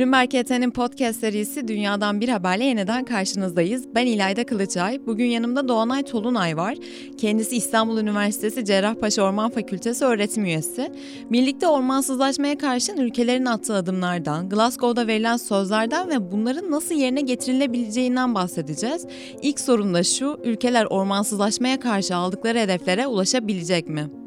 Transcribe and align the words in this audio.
Bloomberg 0.00 0.34
ET'nin 0.34 0.70
podcast 0.70 1.20
serisi 1.20 1.68
Dünyadan 1.68 2.20
Bir 2.20 2.28
Haberle 2.28 2.64
yeniden 2.64 3.04
karşınızdayız. 3.04 3.94
Ben 3.94 4.06
İlayda 4.06 4.46
Kılıçay. 4.46 5.06
Bugün 5.06 5.24
yanımda 5.24 5.68
Doğanay 5.68 6.02
Tolunay 6.02 6.56
var. 6.56 6.74
Kendisi 7.18 7.56
İstanbul 7.56 7.98
Üniversitesi 7.98 8.64
Cerrahpaşa 8.64 9.22
Orman 9.22 9.50
Fakültesi 9.50 10.04
öğretim 10.04 10.44
üyesi. 10.44 10.92
Birlikte 11.30 11.66
ormansızlaşmaya 11.66 12.58
karşın 12.58 12.96
ülkelerin 12.96 13.44
attığı 13.44 13.74
adımlardan, 13.74 14.48
Glasgow'da 14.48 15.06
verilen 15.06 15.36
sözlerden 15.36 16.10
ve 16.10 16.32
bunların 16.32 16.70
nasıl 16.70 16.94
yerine 16.94 17.20
getirilebileceğinden 17.20 18.34
bahsedeceğiz. 18.34 19.06
İlk 19.42 19.60
sorun 19.60 19.94
da 19.94 20.04
şu, 20.04 20.40
ülkeler 20.44 20.84
ormansızlaşmaya 20.84 21.80
karşı 21.80 22.16
aldıkları 22.16 22.58
hedeflere 22.58 23.06
ulaşabilecek 23.06 23.88
mi? 23.88 24.19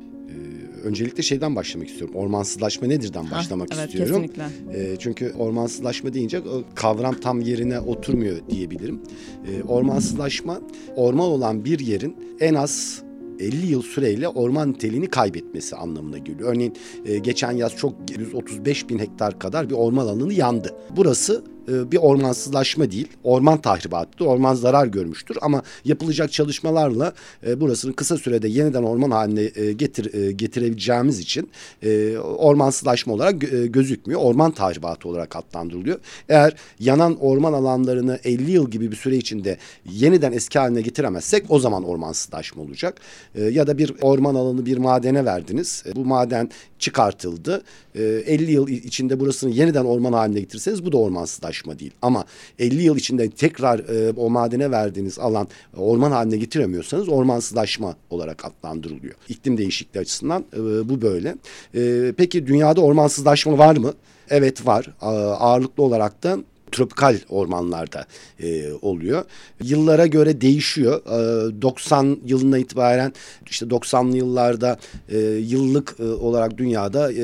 Öncelikle 0.84 1.23
şeyden 1.23 1.55
başlamak 1.55 1.88
istiyorum. 1.89 2.15
Ormansızlaşma 2.15 2.88
nedirden 2.88 3.32
başlamak 3.32 3.69
evet, 3.75 3.86
istiyorum. 3.86 4.28
Kesinlikle. 4.28 4.93
E, 4.93 4.96
çünkü 5.00 5.33
ormansızlaşma 5.37 6.14
deyince 6.14 6.42
kavram 6.75 7.19
tam 7.19 7.42
yerine 7.42 7.79
oturmuyor 7.79 8.37
diyebilirim. 8.50 9.01
E, 9.47 9.64
ormansızlaşma 9.64 10.61
orman 10.96 11.28
olan 11.28 11.65
bir 11.65 11.79
yerin 11.79 12.15
en 12.39 12.54
az 12.54 13.04
50 13.39 13.65
yıl 13.65 13.82
süreyle 13.82 14.28
orman 14.28 14.71
niteliğini 14.71 15.07
kaybetmesi 15.07 15.75
anlamına 15.75 16.18
geliyor. 16.18 16.54
Örneğin 16.54 16.73
e, 17.06 17.18
geçen 17.18 17.51
yaz 17.51 17.75
çok 17.75 17.95
135 18.18 18.89
bin 18.89 19.00
hektar 19.00 19.39
kadar 19.39 19.70
bir 19.70 19.75
orman 19.75 20.07
alanı 20.07 20.34
yandı. 20.34 20.75
Burası 20.95 21.43
e, 21.67 21.91
bir 21.91 21.97
ormansızlaşma 21.97 22.91
değil, 22.91 23.07
orman 23.23 23.61
tahribatıdır, 23.61 24.25
orman 24.25 24.53
zarar 24.53 24.87
görmüştür 24.87 25.37
ama 25.41 25.63
yapılacak 25.86 26.31
çalışmalarla 26.31 27.13
e, 27.47 27.61
burasını 27.61 27.93
kısa 27.95 28.17
sürede 28.17 28.47
yeniden 28.47 28.83
orman 28.83 29.11
haline 29.11 29.51
e, 29.55 29.71
getir 29.71 30.29
getirebileceğimiz 30.29 31.19
için 31.19 31.49
ormansızlaşma 32.38 33.13
olarak 33.13 33.41
gözükmüyor, 33.69 34.22
orman 34.22 34.52
tahribatı 34.52 35.09
olarak 35.09 35.36
adlandırılıyor. 35.36 36.00
Eğer 36.30 36.55
yanan 36.80 37.17
orman 37.20 37.53
alanlarını 37.53 38.20
50 38.23 38.52
yıl 38.52 38.72
gibi 38.72 38.92
bir 38.92 38.95
süre 38.95 39.17
içinde 39.17 39.58
yeniden 39.86 40.31
eski 40.31 40.59
haline 40.59 40.81
getiremezsek 40.81 41.45
o 41.50 41.59
zaman 41.59 41.83
ormansızlaşma 41.83 42.64
olacak. 42.64 43.02
Ya 43.36 43.67
da 43.67 43.77
bir 43.77 43.94
orman 44.02 44.36
alanı 44.36 44.66
bir 44.66 44.77
madene 44.77 45.25
verdiniz, 45.25 45.83
bu 45.95 46.05
maden 46.05 46.50
çıkartıldı, 46.80 47.64
50 47.95 48.52
yıl 48.52 48.67
içinde 48.67 49.20
burasını 49.20 49.52
yeniden 49.52 49.86
orman 49.86 50.14
haline 50.14 50.39
getirseniz 50.39 50.86
bu 50.86 50.92
da 50.92 50.98
ormansızlaşma 50.98 51.53
ulaşma 51.54 51.80
değil. 51.80 51.92
Ama 52.02 52.26
50 52.59 52.84
yıl 52.84 52.98
içinde 52.98 53.30
tekrar 53.30 53.80
e, 53.80 54.14
o 54.18 54.30
madene 54.30 54.72
verdiğiniz 54.72 55.20
alan 55.20 55.48
e, 55.78 55.80
orman 55.80 56.12
haline 56.12 56.38
getiremiyorsanız 56.38 57.10
ormansızlaşma 57.10 57.95
olarak 58.10 58.45
adlandırılıyor. 58.45 59.14
İklim 59.30 59.58
değişikliği 59.58 60.00
açısından 60.00 60.45
e, 60.54 60.90
bu 60.90 61.02
böyle. 61.02 61.36
E, 61.76 62.14
peki 62.18 62.48
dünyada 62.48 62.82
ormansızlaşma 62.82 63.58
var 63.58 63.78
mı? 63.78 63.94
Evet 64.30 64.68
var. 64.68 64.90
Ağırlıklı 65.02 65.84
olarak 65.84 66.23
da 66.23 66.38
tropikal 66.74 67.18
ormanlarda 67.30 68.06
e, 68.40 68.74
oluyor. 68.82 69.26
Yıllara 69.64 70.08
göre 70.08 70.42
değişiyor. 70.42 71.02
E, 71.06 71.62
90 71.62 72.18
yılına 72.26 72.58
itibaren 72.58 73.14
işte 73.50 73.66
90'lı 73.66 74.18
yıllarda 74.18 74.80
e, 75.10 75.18
yıllık 75.20 75.96
e, 76.00 76.04
olarak 76.04 76.58
dünyada 76.58 77.12
e, 77.12 77.22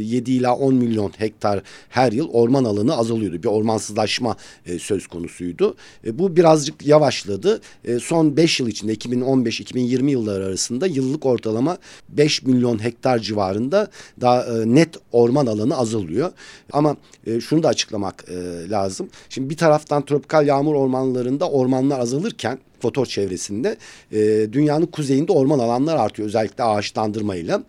7 0.00 0.32
ila 0.32 0.56
10 0.56 0.74
milyon 0.74 1.12
hektar 1.18 1.62
her 1.88 2.12
yıl 2.12 2.28
orman 2.28 2.64
alanı 2.64 2.96
azalıyordu. 2.96 3.42
Bir 3.42 3.48
ormansızlaşma 3.48 4.36
e, 4.66 4.78
söz 4.78 5.06
konusuydu. 5.06 5.74
E, 6.06 6.18
bu 6.18 6.36
birazcık 6.36 6.86
yavaşladı. 6.86 7.60
E, 7.84 7.98
son 7.98 8.36
5 8.36 8.60
yıl 8.60 8.68
içinde 8.68 8.94
2015-2020 8.94 10.10
yılları 10.10 10.44
arasında 10.44 10.86
yıllık 10.86 11.26
ortalama 11.26 11.78
5 12.08 12.42
milyon 12.42 12.84
hektar 12.84 13.18
civarında 13.18 13.90
daha 14.20 14.44
e, 14.44 14.74
net 14.74 14.96
orman 15.12 15.46
alanı 15.46 15.76
azalıyor. 15.76 16.32
Ama 16.72 16.96
e, 17.26 17.40
şunu 17.40 17.62
da 17.62 17.68
açıklamak 17.68 18.24
e, 18.28 18.70
lazım 18.70 18.89
lazım. 18.90 19.08
Şimdi 19.28 19.50
bir 19.50 19.56
taraftan 19.56 20.04
tropikal 20.04 20.46
yağmur 20.46 20.74
ormanlarında 20.74 21.50
ormanlar 21.50 21.98
azalırken 21.98 22.58
fotor 22.80 23.06
çevresinde 23.06 23.76
e, 24.12 24.18
dünyanın 24.52 24.86
kuzeyinde 24.86 25.32
orman 25.32 25.58
alanlar 25.58 25.96
artıyor 25.96 26.28
özellikle 26.28 26.64
ağaçlandırmayla 26.64 27.62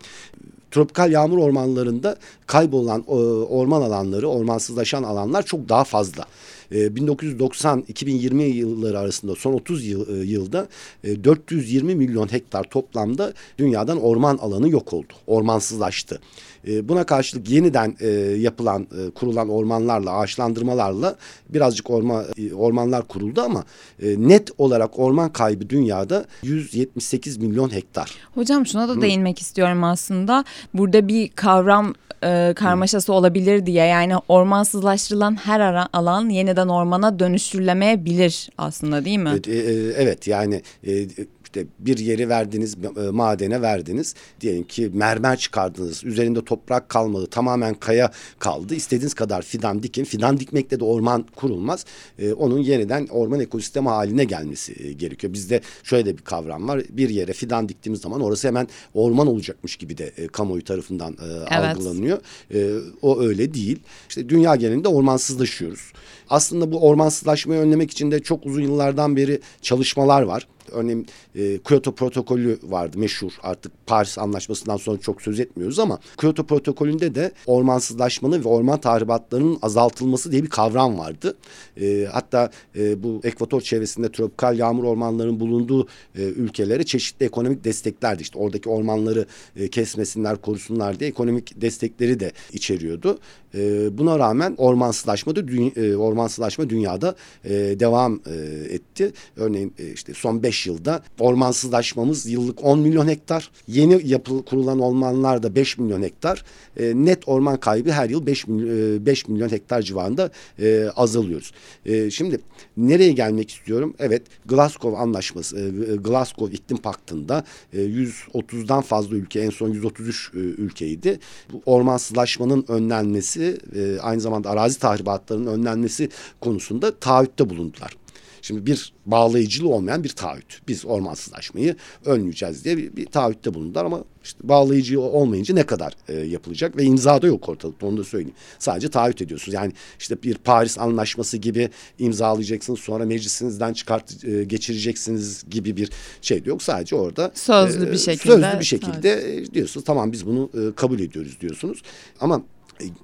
tropikal 0.70 1.12
yağmur 1.12 1.38
ormanlarında 1.38 2.16
kaybolan 2.46 3.04
e, 3.08 3.12
orman 3.12 3.82
alanları, 3.82 4.28
ormansızlaşan 4.28 5.02
alanlar 5.02 5.42
çok 5.42 5.68
daha 5.68 5.84
fazla. 5.84 6.24
1990-2020 6.72 8.42
yılları 8.42 8.98
arasında 8.98 9.34
son 9.34 9.52
30 9.52 9.86
yıl, 9.86 10.20
e, 10.20 10.24
yılda 10.24 10.68
420 11.04 11.94
milyon 11.94 12.32
hektar 12.32 12.64
toplamda 12.64 13.32
dünyadan 13.58 14.00
orman 14.00 14.38
alanı 14.38 14.68
yok 14.68 14.92
oldu. 14.92 15.12
Ormansızlaştı. 15.26 16.20
E, 16.68 16.88
buna 16.88 17.04
karşılık 17.04 17.50
yeniden 17.50 17.96
e, 18.00 18.08
yapılan, 18.38 18.82
e, 18.82 19.10
kurulan 19.10 19.48
ormanlarla, 19.48 20.12
ağaçlandırmalarla 20.12 21.16
birazcık 21.48 21.90
orman 21.90 22.24
ormanlar 22.54 23.08
kuruldu 23.08 23.40
ama 23.40 23.64
e, 24.02 24.28
net 24.28 24.50
olarak 24.58 24.98
orman 24.98 25.32
kaybı 25.32 25.70
dünyada 25.70 26.24
178 26.42 27.36
milyon 27.36 27.72
hektar. 27.72 28.10
Hocam 28.34 28.66
şuna 28.66 28.88
da 28.88 28.92
Hı. 28.92 29.00
değinmek 29.00 29.40
istiyorum 29.40 29.84
aslında. 29.84 30.44
Burada 30.74 31.08
bir 31.08 31.28
kavram 31.28 31.94
e, 32.24 32.52
karmaşası 32.56 33.12
Hı. 33.12 33.16
olabilir 33.16 33.66
diye 33.66 33.84
yani 33.84 34.14
ormansızlaştırılan 34.28 35.36
her 35.44 35.88
alan 35.92 36.28
yeniden 36.28 36.61
ormana 36.68 37.18
dönüştürülemeyebilir 37.18 38.50
aslında 38.58 39.04
değil 39.04 39.18
mi? 39.18 39.30
Evet, 39.32 39.48
e, 39.48 39.52
e, 39.52 39.92
evet 39.96 40.26
yani 40.26 40.62
e, 40.86 41.06
işte 41.52 41.66
bir 41.78 41.98
yeri 41.98 42.28
verdiniz 42.28 42.76
e, 42.96 43.10
madene 43.10 43.62
verdiniz. 43.62 44.14
Diyelim 44.40 44.64
ki 44.64 44.90
mermer 44.92 45.38
çıkardınız 45.38 46.04
üzerinde 46.04 46.44
toprak 46.44 46.88
kalmadı 46.88 47.26
tamamen 47.26 47.74
kaya 47.74 48.10
kaldı. 48.38 48.74
İstediğiniz 48.74 49.14
kadar 49.14 49.42
fidan 49.42 49.82
dikin 49.82 50.04
fidan 50.04 50.40
dikmekle 50.40 50.80
de 50.80 50.84
orman 50.84 51.26
kurulmaz. 51.36 51.84
E, 52.18 52.32
onun 52.32 52.58
yeniden 52.58 53.06
orman 53.06 53.40
ekosistemi 53.40 53.88
haline 53.88 54.24
gelmesi 54.24 54.86
e, 54.86 54.92
gerekiyor. 54.92 55.32
Bizde 55.32 55.60
şöyle 55.82 56.06
de 56.06 56.18
bir 56.18 56.22
kavram 56.22 56.68
var. 56.68 56.82
Bir 56.90 57.08
yere 57.08 57.32
fidan 57.32 57.68
diktiğimiz 57.68 58.00
zaman 58.00 58.20
orası 58.20 58.48
hemen 58.48 58.68
orman 58.94 59.26
olacakmış 59.26 59.76
gibi 59.76 59.98
de 59.98 60.12
e, 60.16 60.26
kamuoyu 60.26 60.64
tarafından 60.64 61.12
e, 61.12 61.26
evet. 61.26 61.76
algılanıyor. 61.76 62.18
E, 62.54 62.70
o 63.02 63.20
öyle 63.20 63.54
değil. 63.54 63.78
İşte 64.08 64.28
dünya 64.28 64.56
genelinde 64.56 64.88
ormansızlaşıyoruz. 64.88 65.92
Aslında 66.28 66.72
bu 66.72 66.80
ormansızlaşmayı 66.80 67.60
önlemek 67.60 67.90
için 67.90 68.10
de 68.10 68.22
çok 68.22 68.46
uzun 68.46 68.62
yıllardan 68.62 69.16
beri 69.16 69.40
çalışmalar 69.62 70.22
var. 70.22 70.48
Örneğin 70.70 71.06
e, 71.34 71.58
Kyoto 71.58 71.94
protokolü 71.94 72.58
vardı 72.62 72.98
meşhur 72.98 73.32
artık 73.42 73.72
Paris 73.86 74.18
anlaşmasından 74.18 74.76
sonra 74.76 75.00
çok 75.00 75.22
söz 75.22 75.40
etmiyoruz 75.40 75.78
ama 75.78 75.98
Kyoto 76.20 76.46
protokolünde 76.46 77.14
de 77.14 77.32
ormansızlaşmanın 77.46 78.44
ve 78.44 78.48
orman 78.48 78.80
tahribatlarının 78.80 79.58
azaltılması 79.62 80.32
diye 80.32 80.42
bir 80.42 80.50
kavram 80.50 80.98
vardı. 80.98 81.36
E, 81.80 82.08
hatta 82.12 82.50
e, 82.76 83.02
bu 83.02 83.20
ekvator 83.24 83.60
çevresinde 83.60 84.12
tropikal 84.12 84.58
yağmur 84.58 84.84
ormanlarının 84.84 85.40
bulunduğu 85.40 85.86
e, 86.14 86.22
ülkelere 86.22 86.84
çeşitli 86.84 87.26
ekonomik 87.26 87.64
desteklerdi. 87.64 88.22
İşte 88.22 88.38
oradaki 88.38 88.68
ormanları 88.68 89.26
e, 89.56 89.68
kesmesinler, 89.68 90.36
korusunlar 90.36 91.00
diye 91.00 91.10
ekonomik 91.10 91.60
destekleri 91.60 92.20
de 92.20 92.32
içeriyordu. 92.52 93.18
E, 93.54 93.88
buna 93.98 94.18
rağmen 94.18 94.54
ormansızlaşma 94.58 95.36
da 95.36 95.48
dü 95.48 95.62
e, 95.62 95.96
ormansızlaşma 95.96 96.70
dünyada 96.70 97.14
e, 97.44 97.50
devam 97.50 98.20
e, 98.26 98.34
etti. 98.74 99.12
Örneğin 99.36 99.74
e, 99.78 99.92
işte 99.92 100.14
son 100.14 100.42
beş 100.42 100.51
yılda 100.66 101.02
ormansızlaşmamız 101.20 102.26
yıllık 102.26 102.64
10 102.64 102.78
milyon 102.78 103.08
hektar. 103.08 103.50
Yeni 103.68 104.08
yapıl 104.08 104.42
kurulan 104.42 104.78
ormanlar 104.78 105.42
da 105.42 105.54
5 105.54 105.78
milyon 105.78 106.02
hektar. 106.02 106.44
E, 106.76 106.92
net 106.94 107.28
orman 107.28 107.60
kaybı 107.60 107.90
her 107.92 108.10
yıl 108.10 108.26
5 108.26 108.46
milyon, 108.46 108.96
e, 108.96 109.06
5 109.06 109.28
milyon 109.28 109.48
hektar 109.48 109.82
civarında 109.82 110.30
e, 110.58 110.88
azalıyoruz. 110.96 111.52
E, 111.86 112.10
şimdi 112.10 112.40
nereye 112.76 113.12
gelmek 113.12 113.50
istiyorum? 113.50 113.94
Evet 113.98 114.22
Glasgow 114.46 114.98
Anlaşması, 114.98 115.58
e, 115.58 115.96
Glasgow 115.96 116.54
İklim 116.56 116.78
Paktı'nda 116.78 117.44
e, 117.72 117.78
130'dan 117.78 118.82
fazla 118.82 119.16
ülke 119.16 119.40
en 119.40 119.50
son 119.50 119.68
133 119.68 120.30
e, 120.34 120.38
ülkeydi. 120.38 121.18
Bu 121.52 121.62
ormansızlaşmanın 121.66 122.64
önlenmesi 122.68 123.58
e, 123.76 124.00
aynı 124.00 124.20
zamanda 124.20 124.50
arazi 124.50 124.78
tahribatlarının 124.78 125.46
önlenmesi 125.46 126.08
konusunda 126.40 126.94
taahhütte 126.94 127.50
bulundular. 127.50 128.01
Şimdi 128.42 128.66
bir 128.66 128.92
bağlayıcılığı 129.06 129.68
olmayan 129.68 130.04
bir 130.04 130.08
taahhüt. 130.08 130.60
Biz 130.68 130.84
ormansızlaşmayı 130.84 131.76
önleyeceğiz 132.04 132.64
diye 132.64 132.76
bir, 132.76 132.96
bir 132.96 133.06
taahhütte 133.06 133.54
bulundular 133.54 133.84
ama 133.84 134.04
işte 134.24 134.48
bağlayıcı 134.48 135.00
olmayınca 135.00 135.54
ne 135.54 135.66
kadar 135.66 135.92
e, 136.08 136.14
yapılacak 136.14 136.76
ve 136.76 136.84
imza 136.84 137.22
da 137.22 137.26
yok 137.26 137.48
ortalıkta 137.48 137.86
onu 137.86 137.96
da 137.96 138.04
söyleyeyim. 138.04 138.34
Sadece 138.58 138.90
taahhüt 138.90 139.22
ediyorsunuz. 139.22 139.54
Yani 139.54 139.72
işte 139.98 140.22
bir 140.22 140.34
Paris 140.34 140.78
anlaşması 140.78 141.36
gibi 141.36 141.70
imzalayacaksınız 141.98 142.80
sonra 142.80 143.04
meclisinizden 143.04 143.72
çıkart 143.72 144.24
e, 144.24 144.44
geçireceksiniz 144.44 145.44
gibi 145.50 145.76
bir 145.76 145.90
şey 146.22 146.44
de 146.44 146.48
yok. 146.48 146.62
Sadece 146.62 146.96
orada 146.96 147.32
sözlü 147.34 147.88
e, 147.88 147.92
bir 147.92 147.98
şekilde 147.98 148.32
sözlü 148.32 148.60
bir 148.60 148.64
şekilde 148.64 149.20
sadece. 149.20 149.54
diyorsunuz 149.54 149.84
tamam 149.84 150.12
biz 150.12 150.26
bunu 150.26 150.50
e, 150.54 150.74
kabul 150.74 151.00
ediyoruz 151.00 151.40
diyorsunuz. 151.40 151.82
Ama 152.20 152.42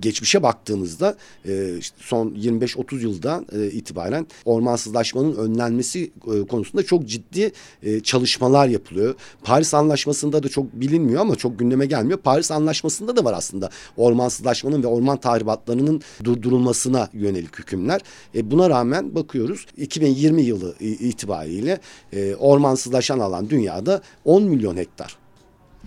geçmişe 0.01 0.43
baktığımızda 0.43 1.17
e, 1.45 1.79
işte 1.79 1.97
son 2.01 2.31
25-30 2.31 3.01
yıldan 3.01 3.47
e, 3.53 3.67
itibaren 3.67 4.27
ormansızlaşmanın 4.45 5.37
önlenmesi 5.37 6.11
e, 6.35 6.47
konusunda 6.47 6.83
çok 6.83 7.07
ciddi 7.07 7.53
e, 7.83 8.01
çalışmalar 8.01 8.69
yapılıyor. 8.69 9.15
Paris 9.43 9.75
Anlaşması'nda 9.75 10.43
da 10.43 10.49
çok 10.49 10.73
bilinmiyor 10.73 11.21
ama 11.21 11.37
çok 11.37 11.59
gündeme 11.59 11.87
gelmiyor. 11.87 12.19
Paris 12.19 12.51
Anlaşması'nda 12.51 13.17
da 13.17 13.25
var 13.25 13.35
aslında 13.37 13.71
ormansızlaşmanın 13.97 14.83
ve 14.83 14.87
orman 14.87 15.17
tahribatlarının 15.17 16.03
durdurulmasına 16.25 17.09
yönelik 17.13 17.59
hükümler. 17.59 18.01
E, 18.35 18.51
buna 18.51 18.71
rağmen 18.71 19.15
bakıyoruz 19.15 19.67
2020 19.77 20.43
yılı 20.43 20.75
itibariyle 20.81 21.81
e, 22.13 22.35
ormansızlaşan 22.35 23.19
alan 23.19 23.51
dünyada 23.51 24.03
10 24.25 24.43
milyon 24.43 24.77
hektar. 24.77 25.19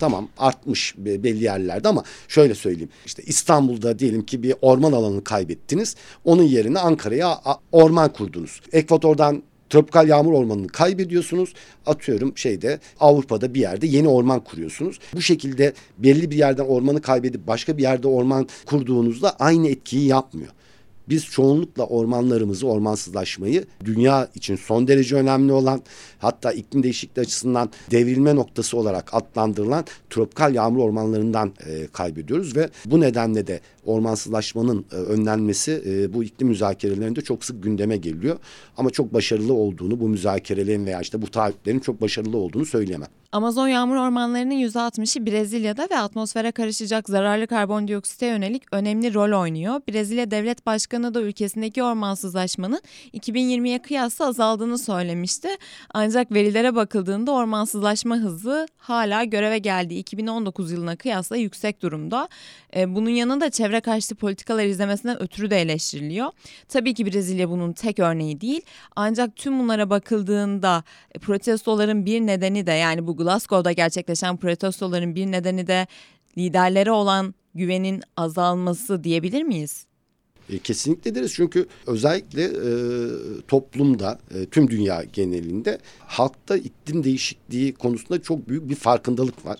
Tamam 0.00 0.28
artmış 0.38 0.94
belli 0.98 1.44
yerlerde 1.44 1.88
ama 1.88 2.04
şöyle 2.28 2.54
söyleyeyim. 2.54 2.90
İşte 3.06 3.22
İstanbul'da 3.26 3.98
diyelim 3.98 4.26
ki 4.26 4.42
bir 4.42 4.54
orman 4.62 4.92
alanını 4.92 5.24
kaybettiniz. 5.24 5.96
Onun 6.24 6.42
yerine 6.42 6.78
Ankara'ya 6.78 7.40
orman 7.72 8.12
kurdunuz. 8.12 8.60
Ekvator'dan 8.72 9.42
tropikal 9.70 10.08
yağmur 10.08 10.32
ormanını 10.32 10.68
kaybediyorsunuz. 10.68 11.54
Atıyorum 11.86 12.38
şeyde 12.38 12.80
Avrupa'da 13.00 13.54
bir 13.54 13.60
yerde 13.60 13.86
yeni 13.86 14.08
orman 14.08 14.40
kuruyorsunuz. 14.44 14.98
Bu 15.14 15.22
şekilde 15.22 15.72
belli 15.98 16.30
bir 16.30 16.36
yerden 16.36 16.64
ormanı 16.64 17.00
kaybedip 17.02 17.46
başka 17.46 17.78
bir 17.78 17.82
yerde 17.82 18.08
orman 18.08 18.48
kurduğunuzda 18.66 19.36
aynı 19.38 19.68
etkiyi 19.68 20.06
yapmıyor. 20.06 20.50
Biz 21.12 21.24
çoğunlukla 21.24 21.86
ormanlarımızı, 21.86 22.66
ormansızlaşmayı 22.66 23.64
dünya 23.84 24.28
için 24.34 24.56
son 24.56 24.88
derece 24.88 25.16
önemli 25.16 25.52
olan 25.52 25.82
hatta 26.18 26.52
iklim 26.52 26.82
değişikliği 26.82 27.20
açısından 27.20 27.70
devrilme 27.90 28.36
noktası 28.36 28.76
olarak 28.76 29.14
adlandırılan 29.14 29.84
tropikal 30.10 30.54
yağmur 30.54 30.84
ormanlarından 30.84 31.52
e, 31.66 31.86
kaybediyoruz 31.86 32.56
ve 32.56 32.70
bu 32.84 33.00
nedenle 33.00 33.46
de 33.46 33.60
ormansızlaşmanın 33.84 34.84
e, 34.92 34.94
önlenmesi 34.94 35.82
e, 35.86 36.14
bu 36.14 36.24
iklim 36.24 36.48
müzakerelerinde 36.48 37.20
çok 37.20 37.44
sık 37.44 37.62
gündeme 37.62 37.96
geliyor. 37.96 38.38
Ama 38.76 38.90
çok 38.90 39.14
başarılı 39.14 39.54
olduğunu 39.54 40.00
bu 40.00 40.08
müzakerelerin 40.08 40.86
veya 40.86 41.00
işte 41.00 41.22
bu 41.22 41.30
taahhütlerin 41.30 41.80
çok 41.80 42.00
başarılı 42.00 42.36
olduğunu 42.36 42.66
söyleyemem. 42.66 43.08
Amazon 43.32 43.68
yağmur 43.68 43.96
ormanlarının 43.96 44.54
%60'ı 44.54 45.26
Brezilya'da 45.26 45.88
ve 45.90 45.98
atmosfere 45.98 46.52
karışacak 46.52 47.08
zararlı 47.08 47.46
karbondioksite 47.46 48.26
yönelik 48.26 48.62
önemli 48.72 49.14
rol 49.14 49.40
oynuyor. 49.40 49.80
Brezilya 49.88 50.30
Devlet 50.30 50.66
Başkanı 50.66 51.14
da 51.14 51.20
ülkesindeki 51.22 51.82
ormansızlaşmanın 51.82 52.80
2020'ye 53.14 53.82
kıyasla 53.82 54.26
azaldığını 54.26 54.78
söylemişti. 54.78 55.48
Ancak 55.94 56.32
verilere 56.32 56.74
bakıldığında 56.74 57.32
ormansızlaşma 57.32 58.16
hızı 58.16 58.68
hala 58.76 59.24
göreve 59.24 59.58
geldiği 59.58 59.98
2019 59.98 60.72
yılına 60.72 60.96
kıyasla 60.96 61.36
yüksek 61.36 61.82
durumda. 61.82 62.28
E, 62.76 62.94
bunun 62.94 63.10
yanında 63.10 63.50
çevre 63.50 63.80
karşıtı 63.80 64.14
politikalar 64.14 64.64
izlemesinden 64.64 65.22
ötürü 65.22 65.50
de 65.50 65.60
eleştiriliyor. 65.60 66.30
Tabii 66.68 66.94
ki 66.94 67.06
Brezilya 67.06 67.50
bunun 67.50 67.72
tek 67.72 67.98
örneği 67.98 68.40
değil. 68.40 68.60
Ancak 68.96 69.36
tüm 69.36 69.60
bunlara 69.60 69.90
bakıldığında 69.90 70.84
protestoların 71.20 72.06
bir 72.06 72.20
nedeni 72.20 72.66
de 72.66 72.72
yani 72.72 73.06
bu 73.06 73.21
Glasgow'da 73.22 73.72
gerçekleşen 73.72 74.36
protestoların 74.36 75.14
bir 75.14 75.26
nedeni 75.26 75.66
de 75.66 75.86
liderlere 76.38 76.90
olan 76.90 77.34
güvenin 77.54 78.02
azalması 78.16 79.04
diyebilir 79.04 79.42
miyiz? 79.42 79.86
E, 80.50 80.58
kesinlikle 80.58 81.14
deriz 81.14 81.32
çünkü 81.34 81.66
özellikle 81.86 82.44
e, 82.44 82.70
toplumda 83.48 84.18
e, 84.34 84.46
tüm 84.46 84.70
dünya 84.70 85.04
genelinde 85.12 85.78
halkta 85.98 86.56
iklim 86.56 87.04
değişikliği 87.04 87.74
konusunda 87.74 88.22
çok 88.22 88.48
büyük 88.48 88.68
bir 88.68 88.74
farkındalık 88.74 89.46
var. 89.46 89.58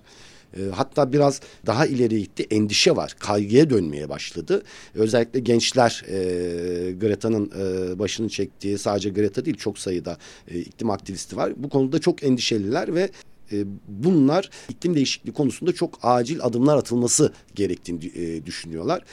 E, 0.57 0.61
hatta 0.75 1.13
biraz 1.13 1.41
daha 1.67 1.87
ileri 1.87 2.19
gitti 2.19 2.47
endişe 2.51 2.97
var 2.97 3.15
kaygıya 3.19 3.71
dönmeye 3.71 4.09
başladı. 4.09 4.63
Özellikle 4.95 5.41
gençler 5.41 6.05
e, 6.09 6.93
Greta'nın 6.93 7.51
e, 7.59 7.99
başını 7.99 8.29
çektiği 8.29 8.79
sadece 8.79 9.11
Greta 9.11 9.45
değil 9.45 9.57
çok 9.57 9.79
sayıda 9.79 10.19
e, 10.49 10.59
iklim 10.59 10.91
aktivisti 10.91 11.37
var. 11.37 11.53
Bu 11.57 11.69
konuda 11.69 11.99
çok 11.99 12.23
endişeliler 12.23 12.95
ve 12.95 13.11
e, 13.53 13.65
bunlar 13.89 14.51
iklim 14.69 14.95
değişikliği 14.95 15.33
konusunda 15.33 15.73
çok 15.73 15.99
acil 16.03 16.39
adımlar 16.43 16.77
atılması 16.77 17.33
gerektiğini 17.55 18.07
e, 18.07 18.47
düşünüyorlar 18.47 19.05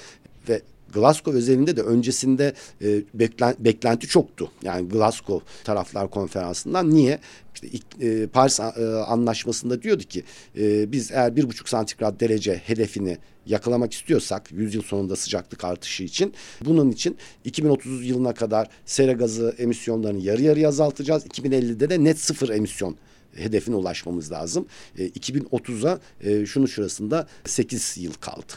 ve 0.49 0.61
Glasgow 0.93 1.37
özelinde 1.37 1.77
de 1.77 1.81
öncesinde 1.81 2.53
e, 2.81 3.01
beklen, 3.13 3.55
beklenti 3.59 4.07
çoktu. 4.07 4.51
Yani 4.63 4.89
Glasgow 4.89 5.45
taraflar 5.63 6.09
konferansından 6.09 6.89
niye? 6.89 7.19
İşte 7.53 7.67
e, 8.07 8.27
Paris 8.27 8.59
e, 8.59 8.63
anlaşmasında 9.07 9.81
diyordu 9.81 10.03
ki 10.03 10.23
e, 10.57 10.91
biz 10.91 11.11
eğer 11.11 11.35
bir 11.35 11.49
buçuk 11.49 11.69
santigrat 11.69 12.19
derece 12.19 12.55
hedefini 12.55 13.17
yakalamak 13.45 13.93
istiyorsak 13.93 14.51
100 14.51 14.75
yıl 14.75 14.81
sonunda 14.81 15.15
sıcaklık 15.15 15.63
artışı 15.63 16.03
için 16.03 16.33
bunun 16.65 16.91
için 16.91 17.17
2030 17.45 18.05
yılına 18.05 18.33
kadar 18.33 18.67
sera 18.85 19.11
gazı 19.11 19.55
emisyonlarını 19.57 20.21
yarı 20.21 20.41
yarıya 20.41 20.67
azaltacağız. 20.67 21.25
2050'de 21.25 21.89
de 21.89 22.03
net 22.03 22.19
sıfır 22.19 22.49
emisyon 22.49 22.95
hedefine 23.35 23.75
ulaşmamız 23.75 24.31
lazım. 24.31 24.65
E, 24.97 25.07
2030'a 25.07 25.99
e, 26.21 26.45
şunu 26.45 26.67
şurasında 26.67 27.27
8 27.45 27.97
yıl 27.97 28.13
kaldı. 28.13 28.53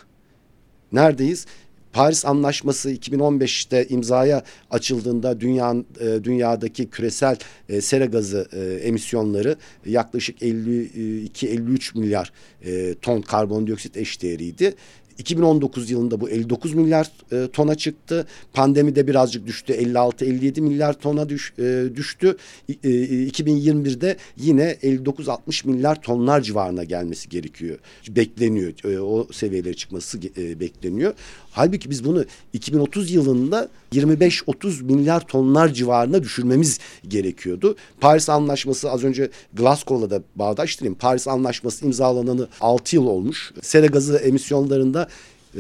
Neredeyiz? 0.92 1.46
Paris 1.92 2.24
Anlaşması 2.26 2.92
2015'te 2.92 3.86
imzaya 3.88 4.42
açıldığında 4.70 5.40
dünya 5.40 5.74
e, 6.00 6.24
dünyadaki 6.24 6.90
küresel 6.90 7.36
e, 7.68 7.80
sera 7.80 8.04
gazı 8.04 8.48
e, 8.52 8.60
emisyonları 8.60 9.56
yaklaşık 9.86 10.42
52-53 10.42 11.98
milyar 11.98 12.32
e, 12.64 12.94
ton 12.94 13.20
karbondioksit 13.20 13.96
eşdeğeriydi. 13.96 14.74
2019 15.18 15.90
yılında 15.90 16.20
bu 16.20 16.30
59 16.30 16.74
milyar 16.74 17.10
e, 17.32 17.48
tona 17.52 17.74
çıktı. 17.74 18.26
Pandemide 18.52 19.06
birazcık 19.06 19.46
düştü. 19.46 19.72
56-57 19.72 20.60
milyar 20.60 20.92
tona 20.92 21.28
düş, 21.28 21.52
e, 21.58 21.84
düştü. 21.96 22.36
E, 22.68 22.72
2021'de 22.72 24.16
yine 24.36 24.76
59-60 24.82 25.68
milyar 25.68 26.02
tonlar 26.02 26.40
civarına 26.40 26.84
gelmesi 26.84 27.28
gerekiyor. 27.28 27.78
Bekleniyor. 28.08 28.72
E, 28.84 29.00
o 29.00 29.28
seviyelere 29.32 29.74
çıkması 29.74 30.18
e, 30.36 30.60
bekleniyor. 30.60 31.14
Halbuki 31.52 31.90
biz 31.90 32.04
bunu 32.04 32.24
2030 32.52 33.10
yılında 33.10 33.68
25-30 33.92 34.82
milyar 34.82 35.20
tonlar 35.20 35.68
civarına 35.68 36.22
düşürmemiz 36.22 36.78
gerekiyordu. 37.08 37.76
Paris 38.00 38.28
Anlaşması 38.28 38.90
az 38.90 39.04
önce 39.04 39.30
Glasgow'la 39.54 40.10
da 40.10 40.22
bağdaştırayım. 40.36 40.94
Paris 40.94 41.28
Anlaşması 41.28 41.84
imzalanalı 41.84 42.48
6 42.60 42.96
yıl 42.96 43.06
olmuş. 43.06 43.52
Sera 43.62 43.86
gazı 43.86 44.16
emisyonlarında 44.16 45.08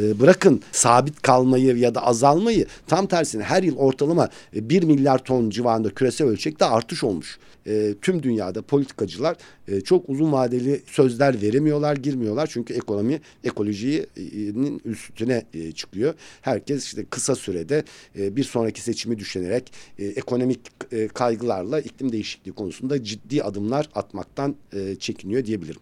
e, 0.00 0.20
bırakın 0.20 0.62
sabit 0.72 1.22
kalmayı 1.22 1.76
ya 1.76 1.94
da 1.94 2.06
azalmayı 2.06 2.66
tam 2.86 3.06
tersine 3.06 3.42
her 3.42 3.62
yıl 3.62 3.76
ortalama 3.76 4.28
e, 4.56 4.68
1 4.68 4.82
milyar 4.82 5.18
ton 5.18 5.50
civarında 5.50 5.90
küresel 5.90 6.28
ölçekte 6.28 6.64
artış 6.64 7.04
olmuş. 7.04 7.38
E, 7.66 7.94
tüm 8.02 8.22
dünyada 8.22 8.62
politikacılar 8.62 9.36
e, 9.68 9.80
çok 9.80 10.08
uzun 10.08 10.32
vadeli 10.32 10.82
sözler 10.86 11.42
veremiyorlar, 11.42 11.96
girmiyorlar. 11.96 12.48
Çünkü 12.52 12.74
ekonomi 12.74 13.20
ekolojinin 13.44 14.82
üstüne 14.84 15.44
e, 15.54 15.72
çıkıyor. 15.72 16.14
Herkes 16.40 16.84
işte 16.84 17.04
kısa 17.10 17.34
sürede 17.34 17.84
e, 18.18 18.36
bir 18.36 18.44
sonraki 18.44 18.80
seçimi 18.80 19.18
düşünerek 19.18 19.72
e, 19.98 20.06
ekonomik 20.06 20.60
e, 20.92 21.08
kaygılarla 21.08 21.80
iklim 21.80 22.12
değişikliği 22.12 22.52
konusunda 22.52 23.04
ciddi 23.04 23.42
adımlar 23.42 23.88
atmaktan 23.94 24.56
e, 24.72 24.96
çekiniyor 24.96 25.44
diyebilirim. 25.44 25.80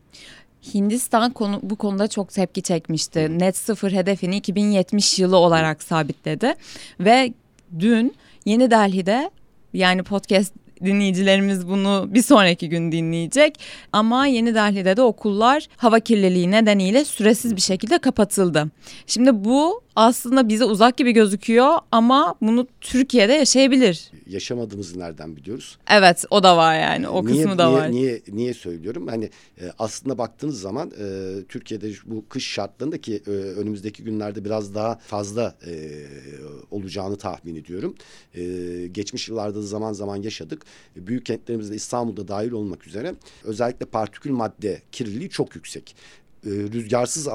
Hindistan 0.74 1.32
konu, 1.32 1.60
bu 1.62 1.76
konuda 1.76 2.08
çok 2.08 2.32
tepki 2.32 2.62
çekmişti. 2.62 3.38
Net 3.38 3.56
sıfır 3.56 3.92
hedefini 3.92 4.36
2070 4.36 5.18
yılı 5.18 5.36
olarak 5.36 5.82
sabitledi. 5.82 6.54
Ve 7.00 7.32
dün 7.78 8.14
Yeni 8.44 8.70
Delhi'de 8.70 9.30
yani 9.72 10.02
podcast 10.02 10.54
dinleyicilerimiz 10.84 11.68
bunu 11.68 12.06
bir 12.08 12.22
sonraki 12.22 12.68
gün 12.68 12.92
dinleyecek. 12.92 13.54
Ama 13.92 14.26
Yeni 14.26 14.54
Delhi'de 14.54 14.96
de 14.96 15.02
okullar 15.02 15.66
hava 15.76 16.00
kirliliği 16.00 16.50
nedeniyle 16.50 17.04
süresiz 17.04 17.56
bir 17.56 17.60
şekilde 17.60 17.98
kapatıldı. 17.98 18.66
Şimdi 19.06 19.44
bu 19.44 19.82
aslında 19.96 20.48
bize 20.48 20.64
uzak 20.64 20.96
gibi 20.96 21.12
gözüküyor 21.12 21.74
ama 21.92 22.34
bunu 22.40 22.66
Türkiye'de 22.80 23.32
yaşayabilir. 23.32 24.10
Yaşamadığımızı 24.26 24.98
nereden 24.98 25.36
biliyoruz? 25.36 25.78
Evet 25.90 26.24
o 26.30 26.42
da 26.42 26.56
var 26.56 26.80
yani 26.80 27.08
o 27.08 27.26
niye, 27.26 27.36
kısmı 27.36 27.58
da 27.58 27.68
niye, 27.68 27.80
var. 27.80 27.90
Niye, 27.90 28.20
niye 28.28 28.54
söylüyorum? 28.54 29.06
Hani 29.06 29.24
e, 29.60 29.64
aslında 29.78 30.18
baktığınız 30.18 30.60
zaman 30.60 30.90
e, 30.90 31.34
Türkiye'de 31.48 31.90
bu 32.04 32.24
kış 32.28 32.46
şartlarında 32.46 33.00
ki 33.00 33.22
e, 33.26 33.30
önümüzdeki 33.30 34.04
günlerde 34.04 34.44
biraz 34.44 34.74
daha 34.74 34.98
fazla 34.98 35.54
e, 35.66 35.72
olacağını 36.70 37.16
tahmin 37.16 37.56
ediyorum. 37.56 37.94
E, 38.34 38.42
geçmiş 38.86 39.28
yıllarda 39.28 39.62
zaman 39.62 39.92
zaman 39.92 40.22
yaşadık. 40.22 40.62
E, 40.96 41.06
büyük 41.06 41.26
kentlerimizde 41.26 41.74
İstanbul'da 41.74 42.28
dahil 42.28 42.52
olmak 42.52 42.86
üzere. 42.86 43.14
Özellikle 43.44 43.86
partikül 43.86 44.30
madde 44.30 44.82
kirliliği 44.92 45.30
çok 45.30 45.54
yüksek. 45.54 45.96
E, 46.46 46.50
rüzgarsız 46.50 47.26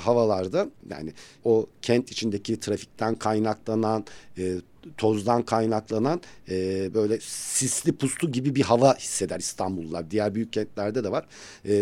havalarda 0.00 0.68
yani 0.90 1.12
o 1.44 1.66
kent 1.82 2.10
içindeki 2.10 2.60
trafikten 2.60 3.14
kaynaklanan 3.14 4.04
e, 4.38 4.56
tozdan 4.96 5.42
kaynaklanan 5.42 6.20
e, 6.48 6.90
böyle 6.94 7.18
sisli 7.20 7.92
puslu 7.92 8.32
gibi 8.32 8.54
bir 8.54 8.62
hava 8.62 8.94
hisseder 8.96 9.38
İstanbullular. 9.38 10.10
Diğer 10.10 10.34
büyük 10.34 10.52
kentlerde 10.52 11.04
de 11.04 11.12
var. 11.12 11.26
E, 11.64 11.74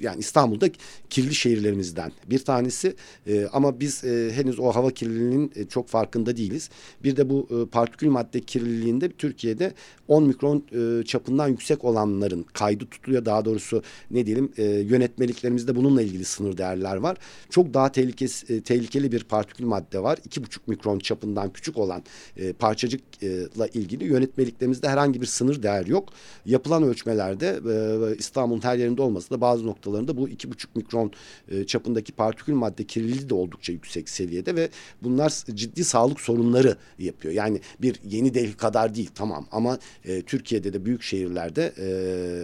yani 0.00 0.18
İstanbul'da 0.18 0.68
kirli 1.10 1.34
şehirlerimizden 1.34 2.12
bir 2.30 2.38
tanesi 2.38 2.96
e, 3.26 3.46
ama 3.52 3.80
biz 3.80 4.04
e, 4.04 4.32
henüz 4.32 4.60
o 4.60 4.72
hava 4.72 4.90
kirliliğinin 4.90 5.52
e, 5.56 5.64
çok 5.64 5.88
farkında 5.88 6.36
değiliz. 6.36 6.70
Bir 7.04 7.16
de 7.16 7.30
bu 7.30 7.48
e, 7.50 7.70
partikül 7.70 8.08
madde 8.08 8.40
kirliliğinde 8.40 9.08
Türkiye'de 9.08 9.74
10 10.08 10.24
mikron 10.24 10.64
e, 10.72 11.04
çapından 11.04 11.48
yüksek 11.48 11.84
olanların 11.84 12.42
kaydı 12.52 12.86
tutuluyor. 12.86 13.24
Daha 13.24 13.44
doğrusu 13.44 13.82
ne 14.10 14.26
diyelim 14.26 14.52
e, 14.56 14.64
yönetmeliklerimizde 14.64 15.76
bununla 15.76 16.02
ilgili 16.02 16.24
sınır 16.24 16.56
değerler 16.56 16.96
var. 16.96 17.16
Çok 17.50 17.74
daha 17.74 17.92
tehlikesi, 17.92 18.54
e, 18.54 18.60
tehlikeli 18.60 19.12
bir 19.12 19.24
partikül 19.24 19.64
madde 19.64 20.02
var. 20.02 20.18
2,5 20.28 20.58
mikron 20.66 20.98
çapından 20.98 21.52
küçük 21.52 21.63
olan 21.72 22.02
e, 22.36 22.52
parçacıkla 22.52 23.66
ilgili 23.66 24.04
yönetmeliklerimizde 24.04 24.88
herhangi 24.88 25.20
bir 25.20 25.26
sınır 25.26 25.62
değer 25.62 25.86
yok. 25.86 26.08
Yapılan 26.46 26.82
ölçmelerde 26.82 27.60
e, 27.68 28.16
İstanbul'un 28.16 28.64
her 28.64 28.76
yerinde 28.76 29.02
olmasa 29.02 29.34
da 29.34 29.40
bazı 29.40 29.66
noktalarında 29.66 30.16
bu 30.16 30.28
2,5 30.28 30.66
mikron 30.74 31.12
e, 31.48 31.66
çapındaki 31.66 32.12
partikül 32.12 32.54
madde 32.54 32.84
kirliliği 32.84 33.28
de 33.28 33.34
oldukça 33.34 33.72
yüksek 33.72 34.08
seviyede 34.08 34.56
ve 34.56 34.68
bunlar 35.02 35.30
ciddi 35.54 35.84
sağlık 35.84 36.20
sorunları 36.20 36.76
yapıyor. 36.98 37.34
Yani 37.34 37.60
bir 37.80 38.00
yeni 38.04 38.34
Delhi 38.34 38.56
kadar 38.56 38.94
değil 38.94 39.10
tamam 39.14 39.46
ama 39.52 39.78
e, 40.04 40.22
Türkiye'de 40.22 40.72
de 40.72 40.84
büyük 40.84 41.02
şehirlerde 41.02 41.72
e, 41.78 41.84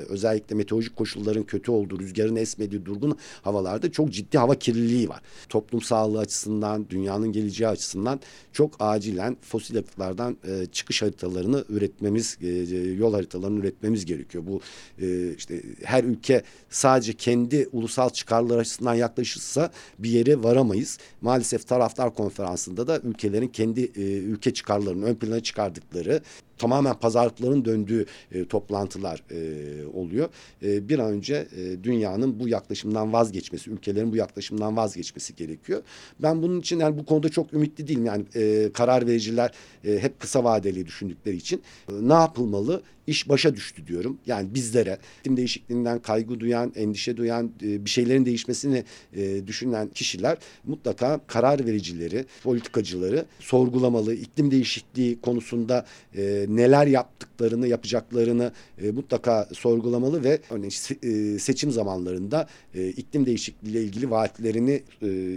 özellikle 0.08 0.56
meteorolojik 0.56 0.96
koşulların 0.96 1.42
kötü 1.42 1.70
olduğu, 1.70 1.98
rüzgarın 1.98 2.36
esmediği 2.36 2.86
durgun 2.86 3.18
havalarda 3.42 3.92
çok 3.92 4.12
ciddi 4.12 4.38
hava 4.38 4.54
kirliliği 4.54 5.08
var. 5.08 5.20
Toplum 5.48 5.82
sağlığı 5.82 6.18
açısından, 6.18 6.90
dünyanın 6.90 7.32
geleceği 7.32 7.68
açısından 7.68 8.20
çok 8.52 8.80
acilen 9.10 9.36
fosil 9.42 9.74
yakıtlardan 9.74 10.36
e, 10.44 10.66
çıkış 10.66 11.02
haritalarını 11.02 11.64
üretmemiz, 11.68 12.38
e, 12.42 12.48
yol 12.78 13.14
haritalarını 13.14 13.60
üretmemiz 13.60 14.04
gerekiyor. 14.04 14.44
Bu 14.46 14.60
e, 14.98 15.34
işte 15.34 15.62
her 15.82 16.04
ülke 16.04 16.42
sadece 16.70 17.12
kendi 17.12 17.68
ulusal 17.72 18.10
çıkarlar 18.10 18.58
açısından 18.58 18.94
yaklaşırsa 18.94 19.70
bir 19.98 20.10
yere 20.10 20.42
varamayız. 20.42 20.98
Maalesef 21.20 21.66
taraftar 21.68 22.14
konferansında 22.14 22.86
da 22.86 22.98
ülkelerin 22.98 23.48
kendi 23.48 23.80
e, 23.80 24.02
ülke 24.02 24.54
çıkarlarını 24.54 25.04
ön 25.04 25.14
plana 25.14 25.40
çıkardıkları 25.40 26.22
tamamen 26.60 26.94
pazarlıkların 26.94 27.64
döndüğü 27.64 28.06
e, 28.32 28.44
toplantılar 28.44 29.22
e, 29.30 29.38
oluyor. 29.86 30.28
E, 30.62 30.88
bir 30.88 30.98
an 30.98 31.12
önce 31.12 31.48
e, 31.56 31.84
dünyanın 31.84 32.40
bu 32.40 32.48
yaklaşımdan 32.48 33.12
vazgeçmesi, 33.12 33.70
ülkelerin 33.70 34.12
bu 34.12 34.16
yaklaşımdan 34.16 34.76
vazgeçmesi 34.76 35.36
gerekiyor. 35.36 35.82
Ben 36.22 36.42
bunun 36.42 36.60
için 36.60 36.78
yani 36.78 36.98
bu 36.98 37.04
konuda 37.04 37.28
çok 37.28 37.52
ümitli 37.52 37.88
değilim. 37.88 38.06
Yani 38.06 38.24
e, 38.34 38.72
karar 38.72 39.06
vericiler 39.06 39.50
e, 39.84 39.98
hep 39.98 40.20
kısa 40.20 40.44
vadeli 40.44 40.86
düşündükleri 40.86 41.36
için 41.36 41.62
e, 41.88 41.92
ne 42.08 42.12
yapılmalı? 42.12 42.82
İş 43.10 43.28
başa 43.28 43.56
düştü 43.56 43.86
diyorum. 43.86 44.18
Yani 44.26 44.54
bizlere 44.54 44.98
iklim 45.20 45.36
değişikliğinden 45.36 45.98
kaygı 45.98 46.40
duyan, 46.40 46.72
endişe 46.76 47.16
duyan, 47.16 47.52
e, 47.62 47.84
bir 47.84 47.90
şeylerin 47.90 48.26
değişmesini 48.26 48.84
e, 49.16 49.46
düşünen 49.46 49.88
kişiler 49.88 50.38
mutlaka 50.64 51.20
karar 51.26 51.66
vericileri, 51.66 52.24
politikacıları 52.42 53.24
sorgulamalı. 53.40 54.14
İklim 54.14 54.50
değişikliği 54.50 55.20
konusunda 55.20 55.86
e, 56.16 56.46
neler 56.48 56.86
yaptıklarını, 56.86 57.68
yapacaklarını 57.68 58.52
mutlaka 58.92 59.48
sorgulamalı 59.52 60.24
ve 60.24 60.40
örneğin 60.50 61.38
seçim 61.38 61.70
zamanlarında 61.70 62.48
iklim 62.96 63.26
değişikliği 63.26 63.70
ile 63.70 63.82
ilgili 63.82 64.10
vaatlerini 64.10 64.82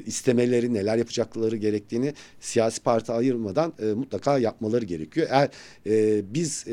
istemeleri, 0.06 0.74
neler 0.74 0.98
yapacakları 0.98 1.58
gerektiğini 1.58 2.14
siyasi 2.40 2.82
parti 2.82 3.12
ayırmadan 3.12 3.74
mutlaka 3.96 4.38
yapmaları 4.38 4.86
gerekiyor. 4.86 5.28
Eğer 5.30 5.50
biz 6.34 6.66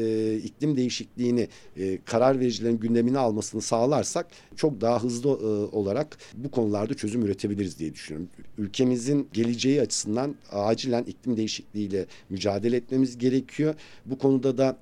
iklim 0.44 0.76
değişikliğini 0.90 1.48
e, 1.76 1.98
karar 2.04 2.40
vericilerin 2.40 2.78
gündemine 2.78 3.18
almasını 3.18 3.62
sağlarsak 3.62 4.26
çok 4.56 4.80
daha 4.80 5.02
hızlı 5.02 5.28
e, 5.28 5.76
olarak 5.76 6.18
bu 6.34 6.50
konularda 6.50 6.94
çözüm 6.94 7.22
üretebiliriz 7.22 7.78
diye 7.78 7.94
düşünüyorum. 7.94 8.28
Ülkemizin 8.58 9.28
geleceği 9.32 9.80
açısından 9.80 10.34
acilen 10.52 11.02
iklim 11.04 11.36
değişikliğiyle 11.36 12.06
mücadele 12.30 12.76
etmemiz 12.76 13.18
gerekiyor. 13.18 13.74
Bu 14.06 14.18
konuda 14.18 14.58
da 14.58 14.76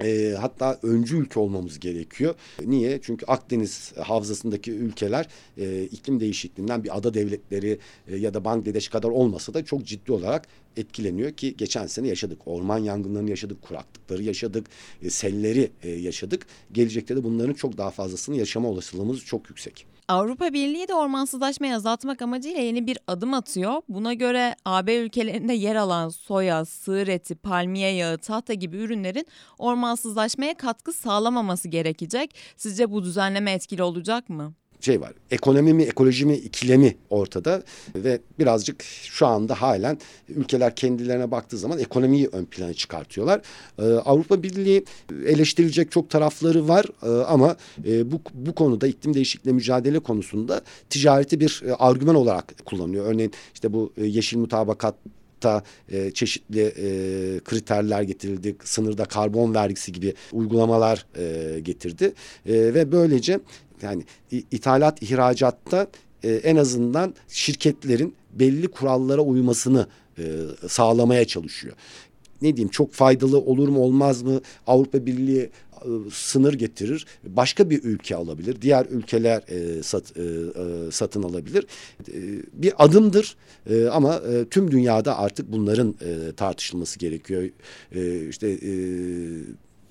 e, 0.00 0.34
hatta 0.40 0.78
öncü 0.82 1.16
ülke 1.16 1.40
olmamız 1.40 1.80
gerekiyor. 1.80 2.34
Niye? 2.64 3.00
Çünkü 3.02 3.26
Akdeniz 3.26 3.92
havzasındaki 3.96 4.72
ülkeler 4.72 5.28
e, 5.58 5.82
iklim 5.82 6.20
değişikliğinden 6.20 6.84
bir 6.84 6.98
ada 6.98 7.14
devletleri 7.14 7.78
e, 8.08 8.16
ya 8.16 8.34
da 8.34 8.44
Bangladeş 8.44 8.88
kadar 8.88 9.08
olmasa 9.08 9.54
da 9.54 9.64
çok 9.64 9.84
ciddi 9.84 10.12
olarak 10.12 10.48
etkileniyor 10.76 11.32
ki 11.32 11.56
geçen 11.56 11.86
sene 11.86 12.08
yaşadık. 12.08 12.38
Orman 12.46 12.78
yangınlarını 12.78 13.30
yaşadık, 13.30 13.62
kuraklıkları 13.62 14.22
yaşadık, 14.22 14.66
e, 15.02 15.10
selleri 15.10 15.70
e, 15.82 15.90
yaşadık. 15.90 16.46
Gelecekte 16.72 17.16
de 17.16 17.24
bunların 17.24 17.54
çok 17.54 17.78
daha 17.78 17.90
fazlasını 17.90 18.36
yaşama 18.36 18.68
olasılığımız 18.68 19.20
çok 19.20 19.50
yüksek. 19.50 19.91
Avrupa 20.08 20.52
Birliği 20.52 20.88
de 20.88 20.94
ormansızlaşmayı 20.94 21.74
azaltmak 21.74 22.22
amacıyla 22.22 22.60
yeni 22.60 22.86
bir 22.86 22.98
adım 23.06 23.34
atıyor. 23.34 23.82
Buna 23.88 24.14
göre 24.14 24.56
AB 24.64 24.96
ülkelerinde 24.96 25.52
yer 25.52 25.76
alan 25.76 26.08
soya, 26.08 26.64
sığır 26.64 27.08
eti, 27.08 27.34
palmiye 27.34 27.90
yağı, 27.90 28.18
tahta 28.18 28.54
gibi 28.54 28.76
ürünlerin 28.76 29.26
ormansızlaşmaya 29.58 30.54
katkı 30.54 30.92
sağlamaması 30.92 31.68
gerekecek. 31.68 32.34
Sizce 32.56 32.90
bu 32.90 33.04
düzenleme 33.04 33.52
etkili 33.52 33.82
olacak 33.82 34.28
mı? 34.28 34.54
Şey 34.84 35.00
var. 35.00 35.12
Ekonomi 35.30 35.74
mi 35.74 35.82
ekoloji 35.82 36.26
mi 36.26 36.34
ikilemi 36.36 36.96
ortada 37.10 37.62
ve 37.94 38.20
birazcık 38.38 38.82
şu 39.04 39.26
anda 39.26 39.62
halen 39.62 39.98
ülkeler 40.28 40.76
kendilerine 40.76 41.30
baktığı 41.30 41.58
zaman 41.58 41.78
ekonomiyi 41.78 42.28
ön 42.32 42.44
plana 42.44 42.74
çıkartıyorlar. 42.74 43.40
Ee, 43.78 43.82
Avrupa 43.82 44.42
Birliği 44.42 44.84
eleştirilecek 45.26 45.92
çok 45.92 46.10
tarafları 46.10 46.68
var 46.68 46.86
ee, 47.02 47.08
ama 47.08 47.56
e, 47.86 48.12
bu 48.12 48.20
bu 48.34 48.54
konuda 48.54 48.86
iklim 48.86 49.14
değişikliği 49.14 49.52
mücadele 49.52 49.98
konusunda 49.98 50.62
ticareti 50.90 51.40
bir 51.40 51.62
e, 51.66 51.72
argüman 51.74 52.14
olarak 52.14 52.54
kullanıyor. 52.64 53.06
Örneğin 53.06 53.32
işte 53.54 53.72
bu 53.72 53.92
e, 53.96 54.06
yeşil 54.06 54.38
mutabakat 54.38 54.94
e, 55.92 56.10
çeşitli 56.10 56.60
e, 56.60 56.86
kriterler 57.40 58.02
getirildi. 58.02 58.56
Sınırda 58.64 59.04
karbon 59.04 59.54
vergisi 59.54 59.92
gibi 59.92 60.14
uygulamalar 60.32 61.06
e, 61.18 61.60
getirdi. 61.60 62.12
E, 62.46 62.52
ve 62.54 62.92
böylece 62.92 63.40
yani 63.82 64.04
ithalat 64.30 65.02
ihracatta 65.02 65.86
e, 66.22 66.32
en 66.32 66.56
azından 66.56 67.14
şirketlerin 67.28 68.14
belli 68.32 68.68
kurallara 68.68 69.20
uymasını 69.20 69.86
e, 70.18 70.22
sağlamaya 70.68 71.24
çalışıyor. 71.24 71.74
Ne 72.42 72.56
diyeyim 72.56 72.70
çok 72.70 72.92
faydalı 72.92 73.38
olur 73.38 73.68
mu 73.68 73.80
olmaz 73.80 74.22
mı 74.22 74.40
Avrupa 74.66 75.06
Birliği 75.06 75.50
e, 75.84 76.10
sınır 76.12 76.54
getirir. 76.54 77.06
Başka 77.24 77.70
bir 77.70 77.84
ülke 77.84 78.16
alabilir. 78.16 78.62
Diğer 78.62 78.86
ülkeler 78.86 79.42
e, 79.48 79.82
sat, 79.82 80.16
e, 80.16 80.22
e, 80.22 80.90
satın 80.90 81.22
alabilir. 81.22 81.66
E, 82.08 82.18
bir 82.52 82.84
adımdır 82.84 83.36
e, 83.70 83.86
ama 83.86 84.16
e, 84.16 84.44
tüm 84.48 84.70
dünyada 84.70 85.18
artık 85.18 85.52
bunların 85.52 85.94
e, 86.00 86.32
tartışılması 86.32 86.98
gerekiyor. 86.98 87.48
E, 87.94 88.28
işte 88.28 88.48
e, 88.48 88.72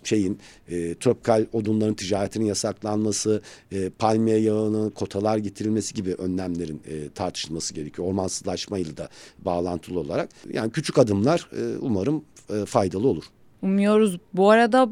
şeyin 0.03 0.39
e, 0.69 0.95
tropikal 0.95 1.45
odunların 1.53 1.93
ticaretinin 1.93 2.45
yasaklanması, 2.45 3.41
e, 3.71 3.89
palmiye 3.89 4.37
yağının 4.37 4.89
kotalar 4.89 5.37
getirilmesi 5.37 5.93
gibi 5.93 6.13
önlemlerin 6.13 6.81
e, 6.87 7.09
tartışılması 7.09 7.73
gerekiyor. 7.73 8.07
Ormansızlaşmayla 8.07 8.97
da 8.97 9.09
bağlantılı 9.39 9.99
olarak. 9.99 10.29
Yani 10.53 10.71
küçük 10.71 10.97
adımlar 10.97 11.49
e, 11.57 11.77
umarım 11.77 12.23
e, 12.49 12.65
faydalı 12.65 13.07
olur. 13.07 13.23
Umuyoruz. 13.61 14.17
Bu 14.33 14.49
arada 14.49 14.89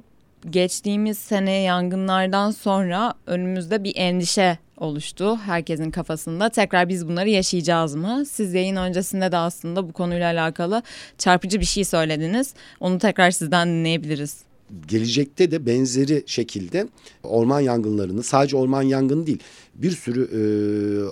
geçtiğimiz 0.50 1.18
sene 1.18 1.52
yangınlardan 1.52 2.52
sonra 2.52 3.14
önümüzde 3.28 3.84
bir 3.84 3.94
endişe 3.96 4.58
oluştu 4.78 5.38
herkesin 5.38 5.92
kafasında. 5.92 6.50
Tekrar 6.50 6.90
biz 6.90 7.08
bunları 7.08 7.30
yaşayacağız 7.30 7.96
mı? 7.96 8.24
Siz 8.30 8.54
yayın 8.54 8.76
öncesinde 8.76 9.32
de 9.32 9.38
aslında 9.38 9.90
bu 9.90 9.94
konuyla 9.94 10.32
alakalı 10.32 10.84
çarpıcı 11.18 11.60
bir 11.60 11.66
şey 11.66 11.84
söylediniz. 11.84 12.54
Onu 12.80 13.00
tekrar 13.00 13.32
sizden 13.32 13.68
dinleyebiliriz 13.68 14.49
gelecekte 14.88 15.52
de 15.52 15.66
benzeri 15.66 16.24
şekilde 16.26 16.88
orman 17.24 17.60
yangınlarını 17.60 18.24
sadece 18.24 18.58
orman 18.58 18.82
yangını 18.82 19.28
değil 19.28 19.40
bir 19.76 19.92
sürü 19.92 20.24
e, 20.24 20.42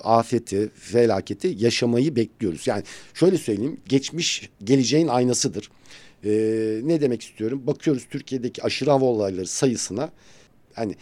afeti, 0.03 0.69
felaketi 0.75 1.55
yaşamayı 1.59 2.15
bekliyoruz. 2.15 2.67
Yani 2.67 2.83
şöyle 3.13 3.37
söyleyeyim 3.37 3.77
geçmiş 3.87 4.49
geleceğin 4.63 5.07
aynasıdır. 5.07 5.71
E, 6.23 6.29
ne 6.83 7.01
demek 7.01 7.21
istiyorum? 7.21 7.63
Bakıyoruz 7.67 8.05
Türkiye'deki 8.09 8.63
aşırı 8.63 8.89
hava 8.89 9.05
olayları 9.05 9.47
sayısına 9.47 10.09
hani 10.73 10.95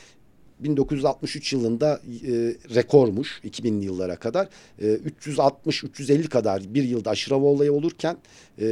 1963 0.60 1.54
yılında 1.54 2.02
e, 2.28 2.32
rekormuş 2.76 3.42
2000'li 3.46 3.86
yıllara 3.86 4.16
kadar. 4.16 4.50
E, 4.82 4.86
360-350 4.86 6.28
kadar 6.28 6.74
bir 6.74 6.84
yılda 6.84 7.10
aşırı 7.10 7.36
hava 7.36 7.46
olayı 7.46 7.74
olurken 7.74 8.18
e, 8.58 8.66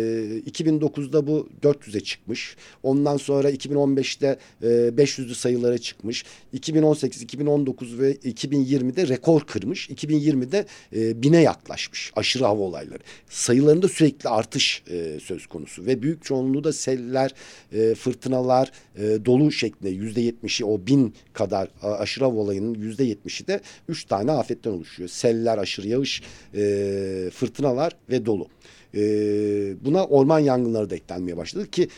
2009'da 0.52 1.28
bu 1.28 1.50
400'e 1.64 2.00
çıkmış. 2.00 2.56
Ondan 2.84 3.18
sonra 3.18 3.52
2015'te 3.52 4.40
e, 4.62 4.68
500'lü 4.68 5.36
sayılara 5.36 5.78
çıkmış. 5.78 6.26
2018, 6.54 7.22
2019 7.22 8.00
ve 8.00 8.14
2020'de 8.14 9.08
rekor 9.08 9.42
kırmış. 9.42 9.90
2020'de 9.90 10.66
e, 10.96 11.22
bine 11.22 11.42
yaklaşmış 11.42 12.12
aşırı 12.16 12.46
hava 12.46 12.62
olayları. 12.62 13.00
Sayılarında 13.30 13.88
sürekli 13.88 14.30
artış 14.30 14.84
e, 14.92 15.20
söz 15.20 15.48
konusu 15.48 15.86
ve 15.86 16.02
büyük 16.02 16.26
çoğunluğu 16.26 16.64
da 16.64 16.74
seller, 16.74 17.32
e, 17.72 17.96
fırtınalar, 17.96 18.72
e, 18.98 19.26
dolu 19.26 19.52
şeklinde 19.52 19.90
yüzde 19.90 20.22
yetmişi 20.22 20.66
o 20.66 20.88
bin 20.88 21.14
kadar 21.34 21.70
aşırı 21.82 22.26
hava 22.26 22.40
olayının 22.40 22.74
yüzde 22.74 23.04
yetmişi 23.04 23.48
de 23.48 23.62
üç 23.90 24.06
tane 24.06 24.32
afetten 24.32 24.72
oluşuyor. 24.72 25.10
Seller, 25.10 25.58
aşırı 25.58 25.88
yağış, 25.88 26.22
e, 26.54 27.30
fırtınalar 27.34 27.94
ve 28.10 28.26
dolu. 28.26 28.48
E, 28.96 29.00
buna 29.86 30.06
orman 30.06 30.40
yangınları 30.40 30.90
da 30.90 30.96
eklenmeye 30.96 31.38
başladı 31.38 31.72
ki 31.72 31.90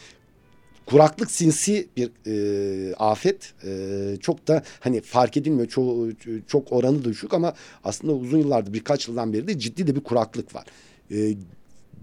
kuraklık 0.86 1.32
sinsi 1.32 1.88
bir 1.98 2.12
e, 2.28 2.96
afet 2.96 3.54
e, 3.64 4.18
çok 4.22 4.48
da 4.48 4.64
hani 4.80 5.02
fark 5.02 5.38
edilmiyor 5.38 5.68
çok, 5.68 6.08
çok 6.48 6.72
oranı 6.72 7.04
düşük 7.04 7.34
ama 7.34 7.54
aslında 7.84 8.14
uzun 8.14 8.38
yıllardır 8.38 8.74
birkaç 8.74 9.08
yıldan 9.08 9.34
beri 9.34 9.48
de 9.48 9.60
ciddi 9.60 9.88
de 9.88 9.96
bir 9.96 10.04
kuraklık 10.04 10.56
var. 10.56 10.66
E, 11.12 11.36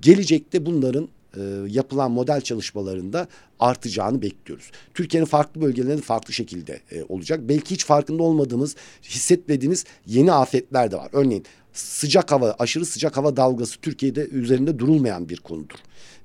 gelecekte 0.02 0.67
bunların 0.67 1.09
e, 1.37 1.41
yapılan 1.69 2.11
model 2.11 2.41
çalışmalarında 2.41 3.29
artacağını 3.61 4.23
bekliyoruz. 4.23 4.71
Türkiye'nin 4.95 5.27
farklı 5.27 5.61
bölgelerinde 5.61 6.03
farklı 6.03 6.33
şekilde 6.33 6.81
e, 6.91 7.05
olacak. 7.09 7.41
Belki 7.43 7.75
hiç 7.75 7.85
farkında 7.85 8.23
olmadığımız, 8.23 8.77
hissetmediğimiz 9.03 9.85
yeni 10.07 10.33
afetler 10.33 10.91
de 10.91 10.97
var. 10.97 11.09
Örneğin 11.12 11.45
sıcak 11.73 12.33
hava, 12.33 12.57
aşırı 12.59 12.87
sıcak 12.87 13.17
hava 13.17 13.37
dalgası 13.37 13.81
Türkiye'de 13.81 14.29
üzerinde 14.29 14.79
durulmayan 14.79 15.29
bir 15.29 15.37
konudur. 15.37 15.79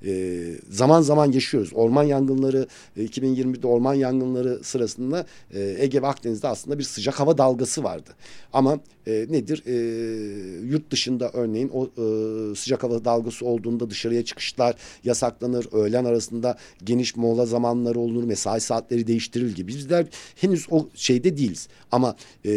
E, 0.04 0.42
zaman 0.70 1.00
zaman 1.00 1.32
yaşıyoruz. 1.32 1.70
Orman 1.74 2.04
yangınları, 2.04 2.66
e, 2.96 3.04
2020'de 3.04 3.66
orman 3.66 3.94
yangınları 3.94 4.64
sırasında 4.64 5.26
e, 5.54 5.76
Ege 5.78 6.02
ve 6.02 6.06
Akdeniz'de 6.06 6.48
aslında 6.48 6.78
bir 6.78 6.84
sıcak 6.84 7.20
hava 7.20 7.38
dalgası 7.38 7.84
vardı. 7.84 8.10
Ama 8.52 8.78
e, 9.06 9.26
nedir? 9.28 9.62
E, 9.66 9.74
yurt 10.66 10.90
dışında 10.90 11.30
örneğin 11.32 11.70
o 11.74 11.84
e, 11.84 12.54
sıcak 12.54 12.82
hava 12.82 13.04
dalgası 13.04 13.46
olduğunda 13.46 13.90
dışarıya 13.90 14.24
çıkışlar 14.24 14.76
yasaklanır. 15.04 15.66
Öğlen 15.72 16.04
arasında 16.04 16.58
geniş 16.84 17.16
mola 17.16 17.46
zamanları 17.46 17.98
olur. 17.98 18.24
Mesai 18.24 18.60
saatleri 18.60 19.06
değiştirilir 19.06 19.54
gibi. 19.54 19.68
Bizler 19.68 20.06
henüz 20.36 20.66
o 20.70 20.88
şeyde 20.94 21.36
değiliz. 21.36 21.68
Ama 21.92 22.16
e, 22.44 22.50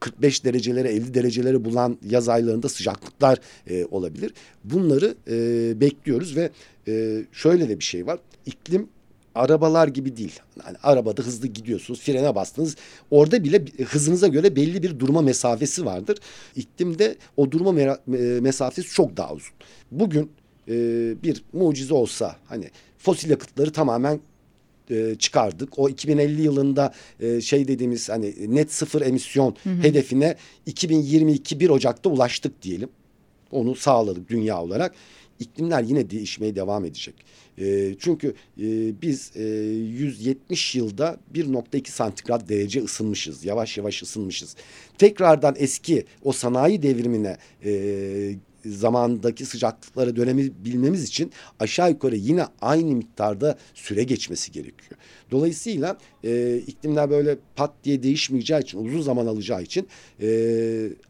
45 0.00 0.44
derecelere 0.44 0.88
50 0.88 1.14
dereceleri 1.58 1.64
bulan 1.64 1.98
yaz 2.10 2.28
aylarında 2.28 2.68
sıcaklıklar 2.68 3.38
e, 3.66 3.84
olabilir. 3.84 4.32
Bunları 4.64 5.14
e, 5.30 5.80
bekliyoruz 5.80 6.36
ve 6.36 6.50
e, 6.88 7.24
şöyle 7.32 7.68
de 7.68 7.78
bir 7.78 7.84
şey 7.84 8.06
var. 8.06 8.18
İklim 8.46 8.88
arabalar 9.34 9.88
gibi 9.88 10.16
değil. 10.16 10.40
Yani 10.66 10.76
arabada 10.82 11.22
hızlı 11.22 11.46
gidiyorsunuz, 11.46 12.00
frene 12.00 12.34
bastınız. 12.34 12.76
Orada 13.10 13.44
bile 13.44 13.64
hızınıza 13.88 14.28
göre 14.28 14.56
belli 14.56 14.82
bir 14.82 14.98
durma 14.98 15.22
mesafesi 15.22 15.84
vardır. 15.84 16.18
İklimde 16.56 17.16
o 17.36 17.50
durma 17.50 17.80
e, 17.80 17.96
mesafesi 18.40 18.88
çok 18.88 19.16
daha 19.16 19.32
uzun. 19.32 19.52
Bugün 19.90 20.30
e, 20.68 20.74
bir 21.22 21.44
mucize 21.52 21.94
olsa 21.94 22.36
hani 22.46 22.70
fosil 22.98 23.30
yakıtları 23.30 23.72
tamamen 23.72 24.20
e, 24.90 25.14
çıkardık. 25.18 25.78
O 25.78 25.88
2050 25.88 26.42
yılında 26.42 26.92
e, 27.20 27.40
şey 27.40 27.68
dediğimiz 27.68 28.08
hani 28.08 28.54
net 28.54 28.72
sıfır 28.72 29.02
emisyon 29.02 29.56
hı 29.62 29.70
hı. 29.70 29.82
hedefine 29.82 30.36
2022 30.66 31.60
1 31.60 31.70
Ocak'ta 31.70 32.10
ulaştık 32.10 32.62
diyelim. 32.62 32.88
Onu 33.50 33.74
sağladık 33.74 34.28
dünya 34.28 34.62
olarak. 34.62 34.94
İklimler 35.40 35.82
yine 35.82 36.10
değişmeye 36.10 36.56
devam 36.56 36.84
edecek. 36.84 37.14
E, 37.58 37.94
çünkü 37.98 38.28
e, 38.60 38.66
biz 39.02 39.32
e, 39.36 39.42
170 39.42 40.74
yılda 40.74 41.18
1.2 41.34 41.90
santigrat 41.90 42.48
derece 42.48 42.82
ısınmışız. 42.82 43.44
Yavaş 43.44 43.78
yavaş 43.78 44.02
ısınmışız. 44.02 44.56
Tekrardan 44.98 45.54
eski 45.58 46.04
o 46.24 46.32
sanayi 46.32 46.82
devrimine 46.82 47.36
e, 47.64 47.70
zamandaki 48.66 49.44
sıcaklıklara 49.46 50.16
dönebilmemiz 50.16 51.04
için 51.04 51.32
aşağı 51.60 51.90
yukarı 51.90 52.16
yine 52.16 52.44
aynı 52.60 52.94
miktarda 52.94 53.58
süre 53.74 54.04
geçmesi 54.04 54.52
gerekiyor. 54.52 55.00
Dolayısıyla 55.30 55.98
e, 56.24 56.56
iklimler 56.66 57.10
böyle 57.10 57.38
pat 57.56 57.72
diye 57.84 58.02
değişmeyeceği 58.02 58.62
için 58.62 58.84
uzun 58.84 59.00
zaman 59.00 59.26
alacağı 59.26 59.62
için 59.62 59.88
e, 60.22 60.28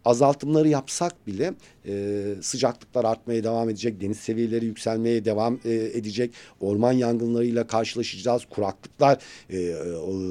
azaltımları 0.04 0.68
yapsak 0.68 1.26
bile 1.26 1.54
e, 1.86 2.34
sıcaklıklar 2.40 3.04
artmaya 3.04 3.44
devam 3.44 3.70
edecek, 3.70 4.00
deniz 4.00 4.16
seviyeleri 4.16 4.64
yükselmeye 4.64 5.24
devam 5.24 5.60
e, 5.64 5.74
edecek, 5.74 6.30
orman 6.60 6.92
yangınlarıyla 6.92 7.66
karşılaşacağız, 7.66 8.42
kuraklıklar 8.50 9.18
e, 9.50 9.76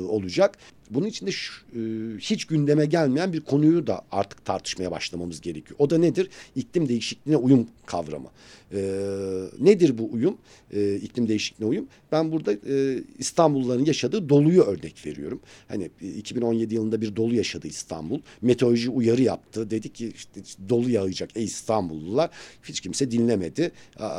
olacak. 0.08 0.58
Bunun 0.90 1.06
için 1.06 1.28
de 1.28 1.32
şu, 1.32 1.54
e, 1.76 1.80
hiç 2.20 2.46
gündeme 2.46 2.86
gelmeyen 2.86 3.34
bir 3.34 3.42
konuyu 3.42 3.88
da 3.88 4.02
artık 4.12 4.46
tartışmaya 4.46 4.92
başlamamız 4.92 5.42
gerekiyor. 5.42 5.80
O 5.80 5.90
da 5.90 5.98
nedir? 5.98 6.30
İklim 6.56 6.90
değişikliğine 6.90 7.38
uyum 7.38 7.68
kavramı. 7.86 8.30
E, 8.74 8.80
nedir 9.60 9.98
bu 9.98 10.10
uyum? 10.12 10.38
E, 10.74 10.96
iklim 10.96 11.28
değişikliğine 11.28 11.70
uyum. 11.70 11.88
Ben 12.12 12.32
burada 12.32 12.54
e, 12.54 13.04
İstanbulluların 13.20 13.86
yaşadığı 13.86 14.30
doluyu 14.30 14.62
örnek 14.62 15.06
veriyorum. 15.06 15.40
Hani 15.68 15.90
2017 16.18 16.76
yılında 16.76 17.02
bir 17.02 17.16
dolu 17.16 17.36
yaşadı 17.36 17.68
İstanbul. 17.68 18.20
Meteoroloji 18.42 18.90
uyarı 18.90 19.22
yaptı. 19.22 19.70
Dedi 19.70 19.94
ki 19.94 20.12
işte 20.16 20.42
dolu 20.70 20.90
yağacak 20.90 21.30
ey 21.36 21.44
İstanbullular. 21.44 22.30
Hiç 22.64 22.82
kimse 22.82 23.12
dinlemedi. 23.12 23.72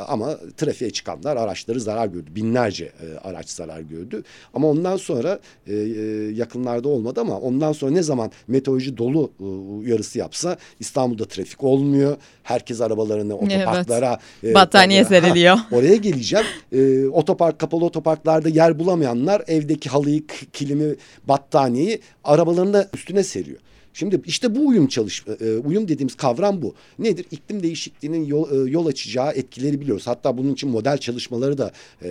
Ama 0.07 0.39
trafiğe 0.57 0.91
çıkanlar 0.91 1.37
araçları 1.37 1.81
zarar 1.81 2.07
gördü. 2.07 2.35
Binlerce 2.35 2.85
e, 2.85 3.17
araç 3.17 3.49
zarar 3.49 3.81
gördü. 3.81 4.23
Ama 4.53 4.67
ondan 4.67 4.97
sonra 4.97 5.39
e, 5.67 5.75
e 5.75 6.01
yakınlarda 6.31 6.89
olmadı 6.89 7.21
ama 7.21 7.39
ondan 7.39 7.71
sonra 7.71 7.91
ne 7.91 8.03
zaman 8.03 8.31
meteoroloji 8.47 8.97
dolu 8.97 9.31
e, 9.39 9.43
uyarısı 9.43 10.19
yapsa 10.19 10.57
İstanbul'da 10.79 11.25
trafik 11.25 11.63
olmuyor. 11.63 12.17
Herkes 12.43 12.81
arabalarını 12.81 13.35
otoparklara 13.37 14.09
evet. 14.09 14.38
E, 14.43 14.53
battaniye 14.53 15.05
seriliyor. 15.05 15.57
oraya 15.71 15.95
geleceğim. 15.95 16.45
E, 16.71 17.07
otopark 17.07 17.59
kapalı 17.59 17.85
otoparklarda 17.85 18.49
yer 18.49 18.79
bulamayanlar 18.79 19.43
evdeki 19.47 19.89
halıyı, 19.89 20.23
kilimi, 20.53 20.95
battaniyeyi 21.27 21.99
arabalarında 22.23 22.89
üstüne 22.93 23.23
seriyor. 23.23 23.59
Şimdi 23.93 24.21
işte 24.25 24.55
bu 24.55 24.67
uyum 24.67 24.87
çalış 24.87 25.25
e, 25.41 25.57
uyum 25.57 25.87
dediğimiz 25.87 26.15
kavram 26.15 26.61
bu. 26.61 26.75
Nedir? 26.99 27.25
İklim 27.31 27.63
değişikliğinin 27.63 28.25
yol, 28.25 28.67
e, 28.67 28.71
yol 28.71 28.85
açacağı 28.85 29.31
etkileri 29.31 29.81
biliyoruz. 29.81 30.07
Hatta 30.07 30.37
bunun 30.37 30.53
için 30.53 30.69
model 30.69 30.97
çalışmaları 30.97 31.57
da 31.57 31.71
e, 32.01 32.09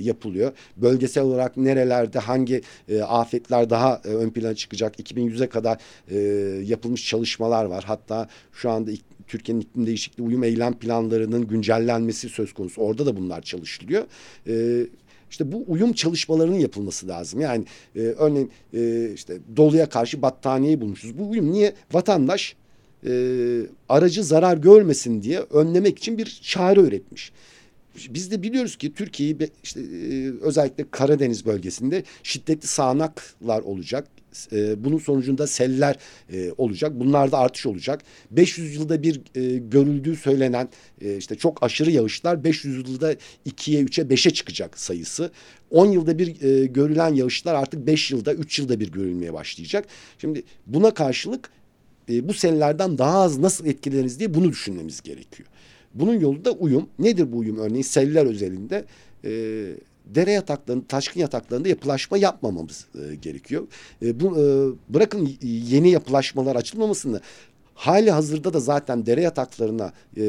yapılıyor. 0.00 0.52
Bölgesel 0.76 1.24
olarak 1.24 1.56
nerelerde 1.56 2.18
hangi 2.18 2.62
e, 2.88 3.02
afetler 3.02 3.70
daha 3.70 4.00
e, 4.04 4.08
ön 4.08 4.30
plana 4.30 4.54
çıkacak? 4.54 5.00
2100'e 5.00 5.48
kadar 5.48 5.78
e, 6.10 6.18
yapılmış 6.64 7.08
çalışmalar 7.08 7.64
var. 7.64 7.84
Hatta 7.86 8.28
şu 8.52 8.70
anda 8.70 8.90
Türkiye'nin 9.28 9.60
iklim 9.60 9.86
değişikliği 9.86 10.22
uyum 10.22 10.44
eylem 10.44 10.78
planlarının 10.78 11.46
güncellenmesi 11.46 12.28
söz 12.28 12.52
konusu. 12.52 12.80
Orada 12.80 13.06
da 13.06 13.16
bunlar 13.16 13.42
çalışılıyor. 13.42 14.04
E, 14.48 14.86
işte 15.30 15.52
bu 15.52 15.64
uyum 15.68 15.92
çalışmalarının 15.92 16.58
yapılması 16.58 17.08
lazım. 17.08 17.40
Yani 17.40 17.64
e, 17.96 18.00
örneğin 18.00 18.50
e, 18.74 19.10
işte 19.14 19.38
doluya 19.56 19.88
karşı 19.88 20.22
battaniyeyi 20.22 20.80
bulmuşuz. 20.80 21.18
Bu 21.18 21.30
uyum 21.30 21.52
niye? 21.52 21.74
Vatandaş 21.92 22.56
e, 23.06 23.12
aracı 23.88 24.24
zarar 24.24 24.56
görmesin 24.56 25.22
diye 25.22 25.40
önlemek 25.40 25.98
için 25.98 26.18
bir 26.18 26.40
çare 26.42 26.80
üretmiş. 26.80 27.32
Biz 28.10 28.30
de 28.30 28.42
biliyoruz 28.42 28.76
ki 28.76 28.94
Türkiye'yi 28.94 29.36
işte 29.62 29.80
e, 29.80 30.30
özellikle 30.40 30.84
Karadeniz 30.90 31.46
bölgesinde 31.46 32.04
şiddetli 32.22 32.66
sağanaklar 32.66 33.62
olacak. 33.62 34.08
E, 34.52 34.84
bunun 34.84 34.98
sonucunda 34.98 35.46
seller 35.46 35.96
e, 36.32 36.52
olacak. 36.58 36.92
Bunlarda 37.00 37.38
artış 37.38 37.66
olacak. 37.66 38.02
500 38.30 38.74
yılda 38.74 39.02
bir 39.02 39.20
e, 39.34 39.58
görüldüğü 39.58 40.16
söylenen 40.16 40.68
e, 41.00 41.16
işte 41.16 41.34
çok 41.34 41.62
aşırı 41.62 41.90
yağışlar 41.90 42.44
500 42.44 42.76
yılda 42.88 43.12
2'ye 43.46 43.82
3'e 43.82 44.04
5'e 44.04 44.30
çıkacak 44.30 44.78
sayısı. 44.78 45.30
10 45.70 45.86
yılda 45.86 46.18
bir 46.18 46.42
e, 46.42 46.66
görülen 46.66 47.14
yağışlar 47.14 47.54
artık 47.54 47.86
5 47.86 48.10
yılda 48.10 48.34
3 48.34 48.58
yılda 48.58 48.80
bir 48.80 48.92
görülmeye 48.92 49.32
başlayacak. 49.32 49.86
Şimdi 50.18 50.42
buna 50.66 50.94
karşılık 50.94 51.50
e, 52.08 52.28
bu 52.28 52.34
sellerden 52.34 52.98
daha 52.98 53.22
az 53.22 53.38
nasıl 53.38 53.66
etkileniriz 53.66 54.18
diye 54.18 54.34
bunu 54.34 54.50
düşünmemiz 54.50 55.00
gerekiyor. 55.00 55.48
Bunun 55.94 56.20
yolu 56.20 56.44
da 56.44 56.52
uyum. 56.52 56.88
Nedir 56.98 57.32
bu 57.32 57.38
uyum 57.38 57.58
örneğin 57.58 57.82
seller 57.82 58.26
özelinde? 58.26 58.84
E, 59.24 59.30
dere 60.04 60.32
yataklarında, 60.32 60.86
taşkın 60.86 61.20
yataklarında 61.20 61.68
yapılaşma 61.68 62.18
yapmamamız 62.18 62.86
e, 62.94 63.14
gerekiyor. 63.14 63.66
E, 64.02 64.20
bu 64.20 64.38
e, 64.38 64.44
bırakın 64.94 65.30
yeni 65.42 65.90
yapılaşmalar 65.90 66.56
açılmamasını 66.56 67.20
hali 67.74 68.10
hazırda 68.10 68.52
da 68.52 68.60
zaten 68.60 69.06
dere 69.06 69.22
yataklarına 69.22 69.92
e, 70.16 70.22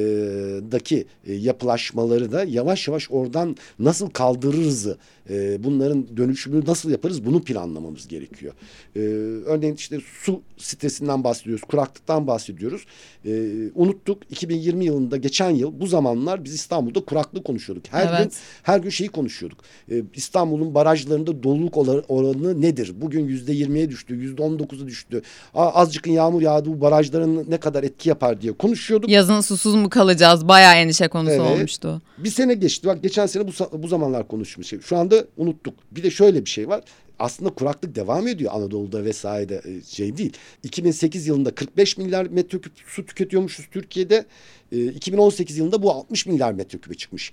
daki 0.71 1.05
e, 1.25 1.33
yapılaşmaları 1.33 2.31
da 2.31 2.43
yavaş 2.43 2.87
yavaş 2.87 3.11
oradan 3.11 3.55
nasıl 3.79 4.09
kaldırırızı 4.09 4.97
e, 5.29 5.63
bunların 5.63 6.17
dönüşümünü 6.17 6.65
nasıl 6.65 6.91
yaparız 6.91 7.25
bunu 7.25 7.43
planlamamız 7.43 8.07
gerekiyor. 8.07 8.53
E, 8.95 8.99
örneğin 9.45 9.75
işte 9.75 9.99
su 10.23 10.41
stresinden 10.57 11.23
bahsediyoruz, 11.23 11.63
kuraklıktan 11.63 12.27
bahsediyoruz. 12.27 12.85
E, 13.25 13.51
unuttuk 13.75 14.23
2020 14.29 14.85
yılında 14.85 15.17
geçen 15.17 15.49
yıl 15.49 15.79
bu 15.79 15.87
zamanlar 15.87 16.43
biz 16.43 16.53
İstanbul'da 16.53 17.05
kuraklık 17.05 17.45
konuşuyorduk. 17.45 17.85
Her 17.91 18.07
evet. 18.07 18.19
gün 18.19 18.31
her 18.63 18.79
gün 18.79 18.89
şeyi 18.89 19.09
konuşuyorduk. 19.09 19.59
E, 19.91 20.03
İstanbul'un 20.15 20.75
barajlarında 20.75 21.43
doluluk 21.43 21.77
oranı 22.07 22.61
nedir? 22.61 22.93
Bugün 23.01 23.25
yüzde 23.25 23.53
yirmiye 23.53 23.89
düştü, 23.89 24.15
yüzde 24.15 24.41
on 24.41 24.59
dokuza 24.59 24.87
düştü. 24.87 25.21
Azıcık 25.53 26.07
yağmur 26.07 26.41
yağdı 26.41 26.69
bu 26.69 26.81
barajların 26.81 27.32
ne 27.47 27.57
kadar 27.57 27.83
etki 27.83 28.09
yapar 28.09 28.41
diye 28.41 28.53
konuşuyorduk. 28.53 29.09
Yazın 29.09 29.41
susuz 29.41 29.75
mu 29.75 29.89
kalacağız? 29.89 30.47
Bayağı 30.47 30.75
endişe 30.75 31.07
konusu 31.07 31.31
evet. 31.31 31.57
olmuştu. 31.57 32.01
Bir 32.17 32.29
sene 32.29 32.53
geçti. 32.53 32.87
Bak 32.87 33.03
geçen 33.03 33.25
sene 33.25 33.47
bu, 33.47 33.83
bu 33.83 33.87
zamanlar 33.87 34.27
konuşmuş. 34.27 34.73
Şu 34.83 34.97
anda 34.97 35.25
unuttuk. 35.37 35.73
Bir 35.91 36.03
de 36.03 36.11
şöyle 36.11 36.45
bir 36.45 36.49
şey 36.49 36.67
var 36.67 36.81
aslında 37.19 37.49
kuraklık 37.49 37.95
devam 37.95 38.27
ediyor 38.27 38.51
Anadolu'da 38.53 39.05
vesaire 39.05 39.61
e, 39.65 39.81
şey 39.81 40.17
değil. 40.17 40.33
2008 40.63 41.27
yılında 41.27 41.55
45 41.55 41.97
milyar 41.97 42.25
metreküp 42.25 42.73
su 42.87 43.05
tüketiyormuşuz 43.05 43.67
Türkiye'de. 43.71 44.25
2018 44.71 45.55
e, 45.55 45.59
yılında 45.59 45.83
bu 45.83 45.91
60 45.91 46.25
milyar 46.25 46.53
metreküpe 46.53 46.95
çıkmış. 46.95 47.31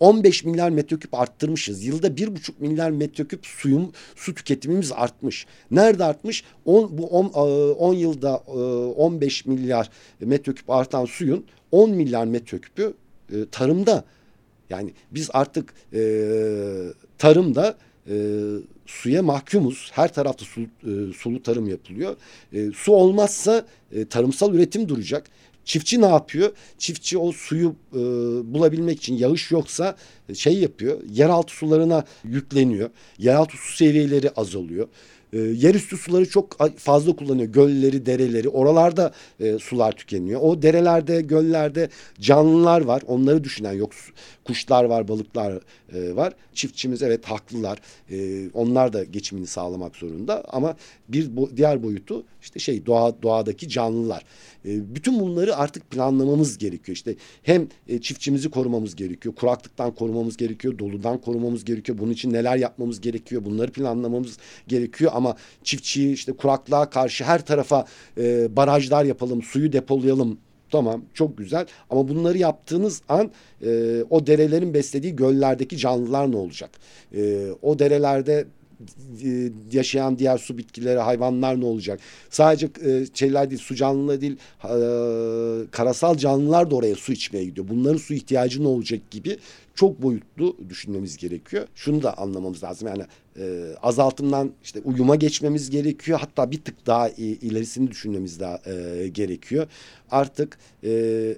15 0.00 0.44
e, 0.44 0.48
milyar 0.48 0.70
metreküp 0.70 1.14
arttırmışız. 1.14 1.84
Yılda 1.84 2.08
1,5 2.08 2.50
milyar 2.58 2.90
metreküp 2.90 3.46
suyum 3.46 3.92
su 4.16 4.34
tüketimimiz 4.34 4.92
artmış. 4.92 5.46
Nerede 5.70 6.04
artmış? 6.04 6.44
10 6.64 6.98
bu 6.98 7.06
10, 7.06 7.26
10 7.72 7.94
yılda 7.94 8.36
15 8.36 9.46
milyar 9.46 9.90
metreküp 10.20 10.70
artan 10.70 11.04
suyun 11.04 11.44
10 11.72 11.90
milyar 11.90 12.24
metreküpü 12.24 12.94
tarımda. 13.50 14.04
Yani 14.70 14.92
biz 15.10 15.30
artık 15.32 15.74
tarımda 17.18 17.76
suya 18.86 19.22
mahkumuz. 19.22 19.90
Her 19.92 20.14
tarafta 20.14 20.44
su, 20.44 20.60
e, 20.60 21.12
sulu 21.16 21.42
tarım 21.42 21.68
yapılıyor. 21.68 22.16
E, 22.52 22.70
su 22.74 22.92
olmazsa 22.92 23.66
e, 23.92 24.04
tarımsal 24.04 24.54
üretim 24.54 24.88
duracak. 24.88 25.30
Çiftçi 25.64 26.00
ne 26.00 26.06
yapıyor? 26.06 26.52
Çiftçi 26.78 27.18
o 27.18 27.32
suyu 27.32 27.76
e, 27.92 27.98
bulabilmek 28.54 28.98
için 28.98 29.16
yağış 29.16 29.50
yoksa 29.50 29.96
e, 30.28 30.34
şey 30.34 30.58
yapıyor. 30.58 31.00
Yeraltı 31.10 31.54
sularına 31.54 32.04
yükleniyor. 32.24 32.90
Yeraltı 33.18 33.56
su 33.56 33.76
seviyeleri 33.76 34.30
azalıyor. 34.30 34.88
E, 35.34 35.38
yerüstü 35.38 35.96
suları 35.96 36.28
çok 36.28 36.78
fazla 36.78 37.16
kullanıyor. 37.16 37.48
Gölleri, 37.48 38.06
dereleri. 38.06 38.48
Oralarda 38.48 39.12
e, 39.40 39.58
sular 39.58 39.92
tükeniyor. 39.92 40.40
O 40.40 40.62
derelerde, 40.62 41.20
göllerde 41.20 41.88
canlılar 42.20 42.80
var. 42.80 43.02
Onları 43.06 43.44
düşünen 43.44 43.72
yok. 43.72 43.92
Kuşlar 44.44 44.84
var, 44.84 45.08
balıklar 45.08 45.52
e, 45.94 46.16
var. 46.16 46.32
Çiftçimiz 46.54 47.02
evet 47.02 47.24
haklılar. 47.24 47.78
E, 48.10 48.48
onlar 48.54 48.92
da 48.92 49.04
geçimini 49.04 49.46
sağlamak 49.46 49.96
zorunda. 49.96 50.44
Ama 50.48 50.76
bir 51.08 51.36
bo 51.36 51.48
diğer 51.56 51.82
boyutu 51.82 52.24
işte 52.42 52.58
şey 52.58 52.86
doğa 52.86 53.22
doğadaki 53.22 53.68
canlılar. 53.68 54.24
E, 54.64 54.94
bütün 54.94 55.20
bunları 55.20 55.56
artık 55.56 55.90
planlamamız 55.90 56.58
gerekiyor. 56.58 56.96
İşte 56.96 57.14
hem 57.42 57.68
e, 57.88 58.00
çiftçimizi 58.00 58.50
korumamız 58.50 58.96
gerekiyor. 58.96 59.34
Kuraklıktan 59.34 59.94
korumamız 59.94 60.36
gerekiyor. 60.36 60.78
Doludan 60.78 61.20
korumamız 61.20 61.64
gerekiyor. 61.64 61.98
Bunun 61.98 62.12
için 62.12 62.32
neler 62.32 62.56
yapmamız 62.56 63.00
gerekiyor? 63.00 63.44
Bunları 63.44 63.72
planlamamız 63.72 64.38
gerekiyor. 64.68 65.12
Ama 65.14 65.36
çiftçiyi 65.64 66.14
işte 66.14 66.32
kuraklığa 66.32 66.90
karşı 66.90 67.24
her 67.24 67.46
tarafa 67.46 67.86
e, 68.18 68.56
barajlar 68.56 69.04
yapalım, 69.04 69.42
suyu 69.42 69.72
depolayalım 69.72 70.38
Tamam 70.74 71.04
çok 71.14 71.38
güzel 71.38 71.66
ama 71.90 72.08
bunları 72.08 72.38
yaptığınız 72.38 73.02
an 73.08 73.30
e, 73.66 74.02
o 74.10 74.26
derelerin 74.26 74.74
beslediği 74.74 75.16
göllerdeki 75.16 75.76
canlılar 75.76 76.32
ne 76.32 76.36
olacak? 76.36 76.70
E, 77.16 77.46
o 77.62 77.78
derelerde 77.78 78.46
e, 79.24 79.52
yaşayan 79.72 80.18
diğer 80.18 80.38
su 80.38 80.58
bitkileri, 80.58 80.98
hayvanlar 80.98 81.60
ne 81.60 81.64
olacak? 81.64 82.00
Sadece 82.30 82.68
e, 82.86 83.06
şeyler 83.14 83.50
değil, 83.50 83.60
su 83.60 83.74
canlıları 83.74 84.20
değil, 84.20 84.36
e, 84.64 84.70
karasal 85.70 86.16
canlılar 86.16 86.70
da 86.70 86.74
oraya 86.74 86.94
su 86.94 87.12
içmeye 87.12 87.44
gidiyor. 87.44 87.68
Bunların 87.68 87.98
su 87.98 88.14
ihtiyacı 88.14 88.62
ne 88.62 88.68
olacak 88.68 89.10
gibi 89.10 89.38
çok 89.74 90.02
boyutlu 90.02 90.56
düşünmemiz 90.68 91.16
gerekiyor. 91.16 91.66
Şunu 91.74 92.02
da 92.02 92.18
anlamamız 92.18 92.64
lazım. 92.64 92.88
Yani 92.88 93.02
e, 93.38 93.74
azaltımdan 93.82 94.52
işte 94.64 94.80
uyuma 94.84 95.16
geçmemiz 95.16 95.70
gerekiyor. 95.70 96.18
Hatta 96.20 96.50
bir 96.50 96.60
tık 96.64 96.86
daha 96.86 97.08
ilerisini 97.08 97.90
düşünmemiz 97.90 98.40
daha 98.40 98.60
e, 98.66 99.08
gerekiyor. 99.08 99.66
Artık 100.10 100.58
e, 100.84 100.88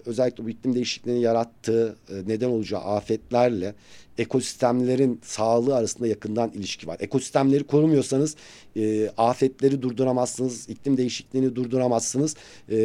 özellikle 0.06 0.44
bu 0.44 0.50
iklim 0.50 0.74
değişikliğinin 0.74 1.20
yarattığı 1.20 1.96
e, 2.10 2.14
neden 2.26 2.48
olacağı 2.48 2.80
afetlerle 2.80 3.74
ekosistemlerin 4.18 5.20
sağlığı 5.22 5.76
arasında 5.76 6.06
yakından 6.06 6.50
ilişki 6.50 6.86
var. 6.86 6.96
Ekosistemleri 7.00 7.64
korumuyorsanız 7.64 8.36
e, 8.76 9.10
afetleri 9.16 9.82
durduramazsınız, 9.82 10.68
iklim 10.68 10.96
değişikliğini 10.96 11.56
durduramazsınız 11.56 12.36
e, 12.68 12.76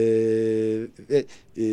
ve 1.10 1.26
e, 1.58 1.65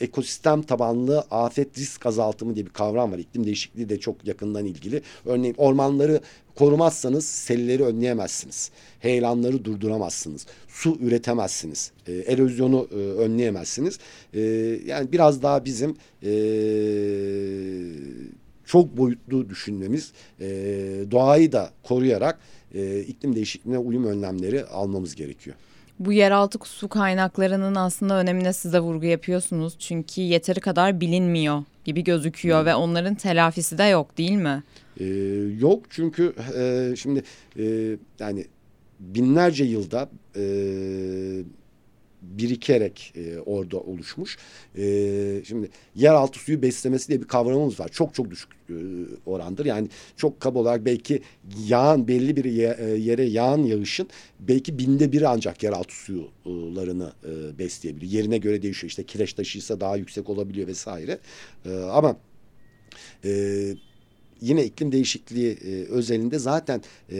ekosistem 0.00 0.62
tabanlı 0.62 1.20
afet 1.30 1.78
risk 1.78 2.06
azaltımı 2.06 2.54
diye 2.54 2.66
bir 2.66 2.70
kavram 2.70 3.12
var. 3.12 3.18
İklim 3.18 3.46
değişikliği 3.46 3.88
de 3.88 4.00
çok 4.00 4.26
yakından 4.26 4.64
ilgili. 4.64 5.02
Örneğin 5.24 5.54
ormanları 5.58 6.20
korumazsanız 6.58 7.24
selleri 7.24 7.84
önleyemezsiniz. 7.84 8.70
Heyelanları 9.00 9.64
durduramazsınız. 9.64 10.46
Su 10.68 10.98
üretemezsiniz. 11.00 11.92
E, 12.06 12.12
erozyonu 12.12 12.88
e, 12.92 12.94
önleyemezsiniz. 12.94 13.98
E, 14.34 14.40
yani 14.86 15.12
biraz 15.12 15.42
daha 15.42 15.64
bizim 15.64 15.96
e, 16.22 16.30
çok 18.64 18.96
boyutlu 18.96 19.48
düşünmemiz, 19.48 20.12
e, 20.40 20.46
doğayı 21.10 21.52
da 21.52 21.70
koruyarak 21.82 22.38
e, 22.74 23.00
iklim 23.00 23.34
değişikliğine 23.36 23.78
uyum 23.78 24.04
önlemleri 24.04 24.64
almamız 24.64 25.14
gerekiyor. 25.14 25.56
Bu 25.98 26.12
yeraltı 26.12 26.58
su 26.62 26.88
kaynaklarının 26.88 27.74
aslında 27.74 28.20
önemine 28.20 28.52
size 28.52 28.80
vurgu 28.80 29.06
yapıyorsunuz. 29.06 29.78
Çünkü 29.78 30.20
yeteri 30.20 30.60
kadar 30.60 31.00
bilinmiyor 31.00 31.62
gibi 31.84 32.04
gözüküyor 32.04 32.58
hmm. 32.58 32.66
ve 32.66 32.74
onların 32.74 33.14
telafisi 33.14 33.78
de 33.78 33.84
yok 33.84 34.18
değil 34.18 34.32
mi? 34.32 34.62
Ee, 35.00 35.04
yok 35.58 35.82
çünkü 35.90 36.34
e, 36.58 36.92
şimdi 36.96 37.22
e, 37.58 37.96
yani 38.18 38.46
binlerce 39.00 39.64
yılda 39.64 40.08
e, 40.36 40.42
birikerek 42.22 43.12
e, 43.16 43.38
orada 43.38 43.80
oluşmuş. 43.80 44.38
E, 44.78 45.42
şimdi 45.44 45.70
yeraltı 45.94 46.38
suyu 46.38 46.62
beslemesi 46.62 47.08
diye 47.08 47.20
bir 47.20 47.26
kavramımız 47.28 47.80
var. 47.80 47.88
Çok 47.88 48.14
çok 48.14 48.30
düşük 48.30 48.50
e, 48.70 48.74
orandır. 49.26 49.66
Yani 49.66 49.88
çok 50.16 50.40
kaba 50.40 50.58
olarak 50.58 50.84
belki 50.84 51.22
yağan 51.66 52.08
belli 52.08 52.36
bir 52.36 52.44
e, 52.44 52.84
yere 52.98 53.24
yağan 53.24 53.58
yağışın 53.58 54.08
belki 54.40 54.78
binde 54.78 55.12
biri 55.12 55.28
ancak 55.28 55.62
yeraltı 55.62 55.94
suyularını 55.94 57.12
e, 57.24 57.58
besleyebiliyor. 57.58 58.12
Yerine 58.12 58.38
göre 58.38 58.62
değişiyor. 58.62 58.88
İşte 58.88 59.02
kireç 59.02 59.32
taşıysa 59.32 59.80
daha 59.80 59.96
yüksek 59.96 60.30
olabiliyor 60.30 60.68
vesaire. 60.68 61.18
E, 61.66 61.74
ama 61.74 62.16
e, 63.24 63.30
yine 64.40 64.64
iklim 64.64 64.92
değişikliği 64.92 65.52
e, 65.52 65.84
özelinde 65.84 66.38
zaten 66.38 66.82
e, 67.10 67.16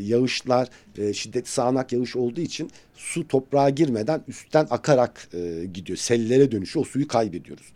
yağışlar 0.00 0.68
e, 0.98 1.12
şiddetli 1.12 1.50
sağanak 1.50 1.92
yağış 1.92 2.16
olduğu 2.16 2.40
için 2.40 2.70
su 2.94 3.28
toprağa 3.28 3.70
girmeden 3.70 4.24
üstten 4.28 4.66
akarak 4.70 5.28
e, 5.34 5.64
gidiyor. 5.74 5.98
Sellere 5.98 6.52
dönüşüyor. 6.52 6.86
O 6.86 6.88
suyu 6.88 7.08
kaybediyoruz. 7.08 7.66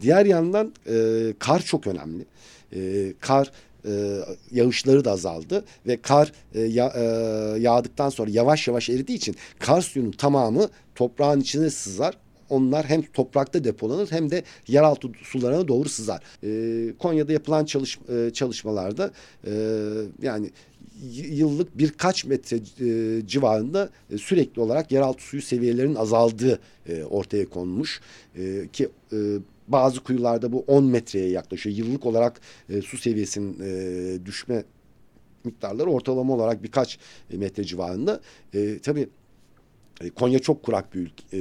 Diğer 0.00 0.26
yandan 0.26 0.72
e, 0.86 1.34
kar 1.38 1.62
çok 1.62 1.86
önemli. 1.86 2.24
E, 2.72 3.12
kar 3.20 3.50
e, 3.86 4.20
yağışları 4.50 5.04
da 5.04 5.10
azaldı 5.10 5.64
ve 5.86 6.02
kar 6.02 6.32
e, 6.54 6.60
ya, 6.60 6.92
e, 6.96 7.02
yağdıktan 7.60 8.08
sonra 8.08 8.30
yavaş 8.30 8.68
yavaş 8.68 8.90
eridiği 8.90 9.18
için 9.18 9.36
kar 9.58 9.80
suyunun 9.80 10.10
tamamı 10.10 10.68
toprağın 10.94 11.40
içine 11.40 11.70
sızar 11.70 12.16
onlar 12.54 12.86
hem 12.86 13.02
toprakta 13.02 13.64
depolanır 13.64 14.10
hem 14.10 14.30
de 14.30 14.42
yeraltı 14.68 15.08
sularına 15.22 15.68
doğru 15.68 15.88
sızar. 15.88 16.22
E, 16.44 16.98
Konya'da 16.98 17.32
yapılan 17.32 17.64
çalış, 17.64 17.98
e, 18.08 18.30
çalışmalarda 18.30 19.12
e, 19.46 19.52
yani 20.22 20.50
yıllık 21.30 21.78
birkaç 21.78 22.24
metre 22.24 22.56
e, 22.56 23.26
civarında 23.26 23.90
e, 24.10 24.18
sürekli 24.18 24.62
olarak 24.62 24.92
yeraltı 24.92 25.22
suyu 25.22 25.42
seviyelerinin 25.42 25.94
azaldığı 25.94 26.58
e, 26.88 27.04
ortaya 27.04 27.48
konmuş 27.48 28.00
e, 28.36 28.68
ki 28.72 28.88
e, 29.12 29.16
bazı 29.68 30.00
kuyularda 30.00 30.52
bu 30.52 30.64
10 30.66 30.84
metreye 30.84 31.28
yaklaşıyor. 31.28 31.76
Yıllık 31.76 32.06
olarak 32.06 32.40
e, 32.70 32.82
su 32.82 32.98
seviyesinin 32.98 33.58
e, 33.62 34.26
düşme 34.26 34.64
miktarları 35.44 35.90
ortalama 35.90 36.34
olarak 36.34 36.62
birkaç 36.62 36.98
metre 37.32 37.64
civarında. 37.64 38.20
E, 38.54 38.78
tabii 38.78 39.08
e, 40.00 40.10
Konya 40.10 40.38
çok 40.38 40.62
kurak 40.62 40.94
bir 40.94 41.00
ülke, 41.00 41.24
e, 41.32 41.40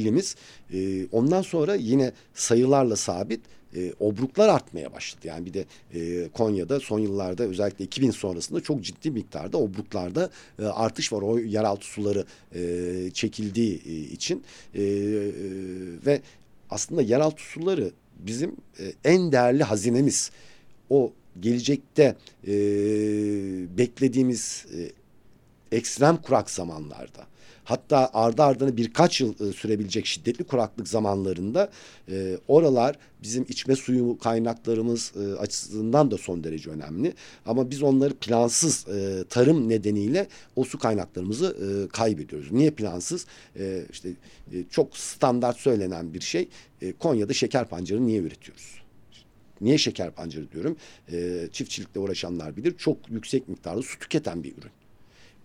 ilimiz. 0.00 0.36
E, 0.72 1.06
ondan 1.06 1.42
sonra 1.42 1.74
yine 1.74 2.12
sayılarla 2.34 2.96
sabit 2.96 3.40
e, 3.74 3.92
obruklar 4.00 4.48
artmaya 4.48 4.92
başladı. 4.92 5.26
Yani 5.26 5.46
bir 5.46 5.54
de 5.54 5.64
e, 5.94 6.28
Konya'da 6.28 6.80
son 6.80 6.98
yıllarda 6.98 7.44
özellikle 7.44 7.84
2000 7.84 8.10
sonrasında 8.10 8.60
çok 8.60 8.84
ciddi 8.84 9.10
miktarda 9.10 9.58
obruklarda 9.58 10.30
e, 10.58 10.64
artış 10.64 11.12
var. 11.12 11.22
O 11.22 11.38
yeraltı 11.38 11.86
suları 11.86 12.24
e, 12.54 13.10
çekildiği 13.14 13.82
e, 13.86 13.92
için 13.94 14.42
e, 14.74 14.82
e, 14.82 14.86
ve 16.06 16.20
aslında 16.70 17.02
yeraltı 17.02 17.42
suları 17.42 17.90
bizim 18.18 18.56
e, 18.80 18.92
en 19.04 19.32
değerli 19.32 19.62
hazinemiz. 19.62 20.30
O 20.90 21.12
gelecekte 21.40 22.16
e, 22.46 22.52
beklediğimiz 23.78 24.66
e, 24.76 24.92
ekstrem 25.76 26.16
kurak 26.16 26.50
zamanlarda 26.50 27.26
hatta 27.70 28.10
ardı 28.12 28.42
ardına 28.42 28.76
birkaç 28.76 29.20
yıl 29.20 29.48
e, 29.48 29.52
sürebilecek 29.52 30.06
şiddetli 30.06 30.44
kuraklık 30.44 30.88
zamanlarında 30.88 31.70
e, 32.08 32.38
oralar 32.48 32.96
bizim 33.22 33.46
içme 33.48 33.76
suyu 33.76 34.18
kaynaklarımız 34.18 35.12
e, 35.16 35.34
açısından 35.34 36.10
da 36.10 36.18
son 36.18 36.44
derece 36.44 36.70
önemli. 36.70 37.14
Ama 37.46 37.70
biz 37.70 37.82
onları 37.82 38.14
plansız 38.14 38.88
e, 38.88 39.24
tarım 39.28 39.68
nedeniyle 39.68 40.28
o 40.56 40.64
su 40.64 40.78
kaynaklarımızı 40.78 41.56
e, 41.56 41.88
kaybediyoruz. 41.88 42.52
Niye 42.52 42.70
plansız? 42.70 43.26
E, 43.58 43.84
işte 43.92 44.08
e, 44.52 44.64
çok 44.70 44.96
standart 44.96 45.56
söylenen 45.56 46.14
bir 46.14 46.20
şey. 46.20 46.48
E, 46.82 46.92
Konya'da 46.92 47.32
şeker 47.32 47.68
pancarı 47.68 48.06
niye 48.06 48.20
üretiyoruz? 48.20 48.80
Niye 49.60 49.78
şeker 49.78 50.10
pancarı 50.10 50.52
diyorum? 50.52 50.76
E, 51.12 51.48
çiftçilikle 51.52 52.00
uğraşanlar 52.00 52.56
bilir. 52.56 52.76
Çok 52.78 53.10
yüksek 53.10 53.48
miktarda 53.48 53.82
su 53.82 53.98
tüketen 53.98 54.44
bir 54.44 54.52
ürün. 54.52 54.79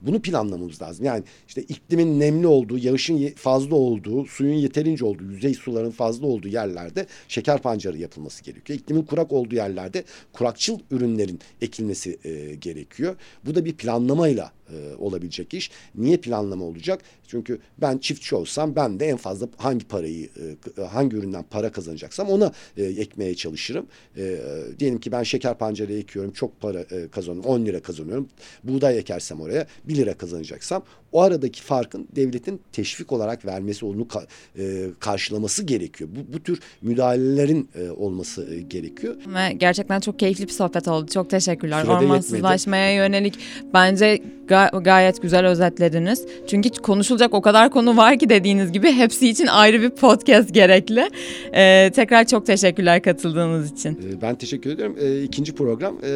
Bunu 0.01 0.21
planlamamız 0.21 0.81
lazım. 0.81 1.05
Yani 1.05 1.23
işte 1.47 1.61
iklimin 1.61 2.19
nemli 2.19 2.47
olduğu, 2.47 2.77
yağışın 2.77 3.33
fazla 3.35 3.75
olduğu, 3.75 4.25
suyun 4.25 4.53
yeterince 4.53 5.05
olduğu, 5.05 5.23
yüzey 5.23 5.53
suların 5.53 5.91
fazla 5.91 6.27
olduğu 6.27 6.47
yerlerde 6.47 7.05
şeker 7.27 7.61
pancarı 7.61 7.97
yapılması 7.97 8.43
gerekiyor. 8.43 8.79
İklimin 8.79 9.03
kurak 9.03 9.31
olduğu 9.31 9.55
yerlerde 9.55 10.03
kurakçıl 10.33 10.79
ürünlerin 10.91 11.39
ekilmesi 11.61 12.19
e, 12.23 12.55
gerekiyor. 12.55 13.15
Bu 13.45 13.55
da 13.55 13.65
bir 13.65 13.73
planlamayla 13.73 14.51
e, 14.69 14.95
olabilecek 14.95 15.53
iş. 15.53 15.71
Niye 15.95 16.17
planlama 16.17 16.65
olacak? 16.65 17.01
Çünkü 17.27 17.59
ben 17.77 17.97
çiftçi 17.97 18.35
olsam 18.35 18.75
ben 18.75 18.99
de 18.99 19.05
en 19.05 19.17
fazla 19.17 19.47
hangi 19.57 19.87
parayı 19.87 20.29
e, 20.77 20.81
hangi 20.81 21.15
üründen 21.15 21.43
para 21.43 21.71
kazanacaksam 21.71 22.27
ona 22.27 22.51
e, 22.77 22.83
ekmeye 22.83 23.35
çalışırım. 23.35 23.87
E, 24.17 24.37
diyelim 24.79 24.99
ki 24.99 25.11
ben 25.11 25.23
şeker 25.23 25.57
pancarı 25.57 25.93
ekiyorum 25.93 26.31
çok 26.31 26.61
para 26.61 26.79
e, 26.81 27.07
kazanıyorum 27.07 27.51
10 27.51 27.65
lira 27.65 27.81
kazanıyorum. 27.81 28.29
Buğday 28.63 28.97
ekersem 28.97 29.41
oraya 29.41 29.67
1 29.83 29.95
lira 29.95 30.13
kazanacaksam 30.13 30.83
o 31.15 31.21
aradaki 31.21 31.61
farkın 31.61 32.07
devletin 32.15 32.61
teşvik 32.71 33.11
olarak 33.11 33.45
vermesi, 33.45 33.85
onu 33.85 34.07
ka, 34.07 34.25
e, 34.59 34.85
karşılaması 34.99 35.63
gerekiyor. 35.63 36.09
Bu, 36.15 36.33
bu 36.33 36.39
tür 36.39 36.59
müdahalelerin 36.81 37.69
e, 37.75 37.89
olması 37.89 38.53
e, 38.53 38.61
gerekiyor. 38.61 39.15
Ve 39.27 39.53
gerçekten 39.53 39.99
çok 39.99 40.19
keyifli 40.19 40.43
bir 40.47 40.51
sohbet 40.51 40.87
oldu. 40.87 41.11
Çok 41.13 41.29
teşekkürler. 41.29 41.81
Sürede 41.81 41.95
Ormansızlaşmaya 41.95 42.89
yetmedi. 42.91 43.15
yönelik 43.15 43.39
bence 43.73 44.21
ga 44.47 44.71
gayet 44.83 45.21
güzel 45.21 45.45
özetlediniz. 45.45 46.25
Çünkü 46.47 46.69
konuşulacak 46.69 47.33
o 47.33 47.41
kadar 47.41 47.69
konu 47.69 47.97
var 47.97 48.19
ki 48.19 48.29
dediğiniz 48.29 48.71
gibi 48.71 48.91
hepsi 48.91 49.29
için 49.29 49.47
ayrı 49.47 49.81
bir 49.81 49.89
podcast 49.89 50.53
gerekli. 50.53 51.09
Ee, 51.53 51.91
tekrar 51.95 52.27
çok 52.27 52.45
teşekkürler 52.45 53.01
katıldığınız 53.01 53.71
için. 53.71 53.89
Ee, 53.91 54.21
ben 54.21 54.35
teşekkür 54.35 54.69
ediyorum. 54.69 54.95
Ee, 55.01 55.23
ikinci 55.23 55.55
program 55.55 55.95
e, 56.03 56.09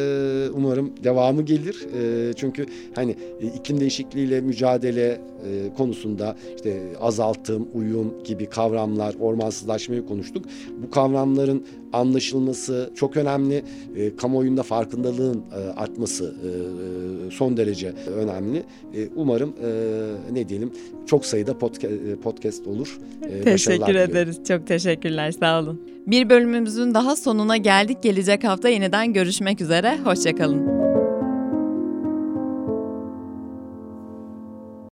umarım 0.54 0.92
devamı 1.04 1.42
gelir. 1.42 1.86
E, 2.00 2.32
çünkü 2.32 2.66
hani 2.94 3.16
e, 3.40 3.46
iklim 3.46 3.80
değişikliğiyle 3.80 4.40
mücadele 4.40 4.89
e, 4.98 5.18
konusunda 5.76 6.36
işte 6.56 6.82
azaltım, 7.00 7.68
uyum 7.74 8.14
gibi 8.24 8.46
kavramlar, 8.46 9.14
ormansızlaşmayı 9.20 10.06
konuştuk. 10.06 10.44
Bu 10.82 10.90
kavramların 10.90 11.66
anlaşılması 11.92 12.90
çok 12.94 13.16
önemli. 13.16 13.62
E, 13.96 14.16
kamuoyunda 14.16 14.62
farkındalığın 14.62 15.42
e, 15.54 15.80
artması 15.80 16.34
e, 16.44 16.48
e 17.26 17.30
son 17.30 17.56
derece 17.56 17.92
önemli. 18.16 18.58
E, 18.94 19.08
umarım 19.16 19.54
e, 19.64 19.70
ne 20.32 20.48
diyelim 20.48 20.72
çok 21.06 21.26
sayıda 21.26 21.58
podcast, 21.58 21.84
e, 21.84 22.16
podcast 22.16 22.66
olur. 22.66 22.98
E, 23.30 23.40
Teşekkür 23.40 23.94
ederiz. 23.94 24.40
Çok 24.48 24.66
teşekkürler. 24.66 25.32
Sağ 25.32 25.60
olun. 25.60 25.80
Bir 26.06 26.30
bölümümüzün 26.30 26.94
daha 26.94 27.16
sonuna 27.16 27.56
geldik. 27.56 28.02
Gelecek 28.02 28.44
hafta 28.44 28.68
yeniden 28.68 29.12
görüşmek 29.12 29.60
üzere. 29.60 29.98
Hoşçakalın. 30.04 30.79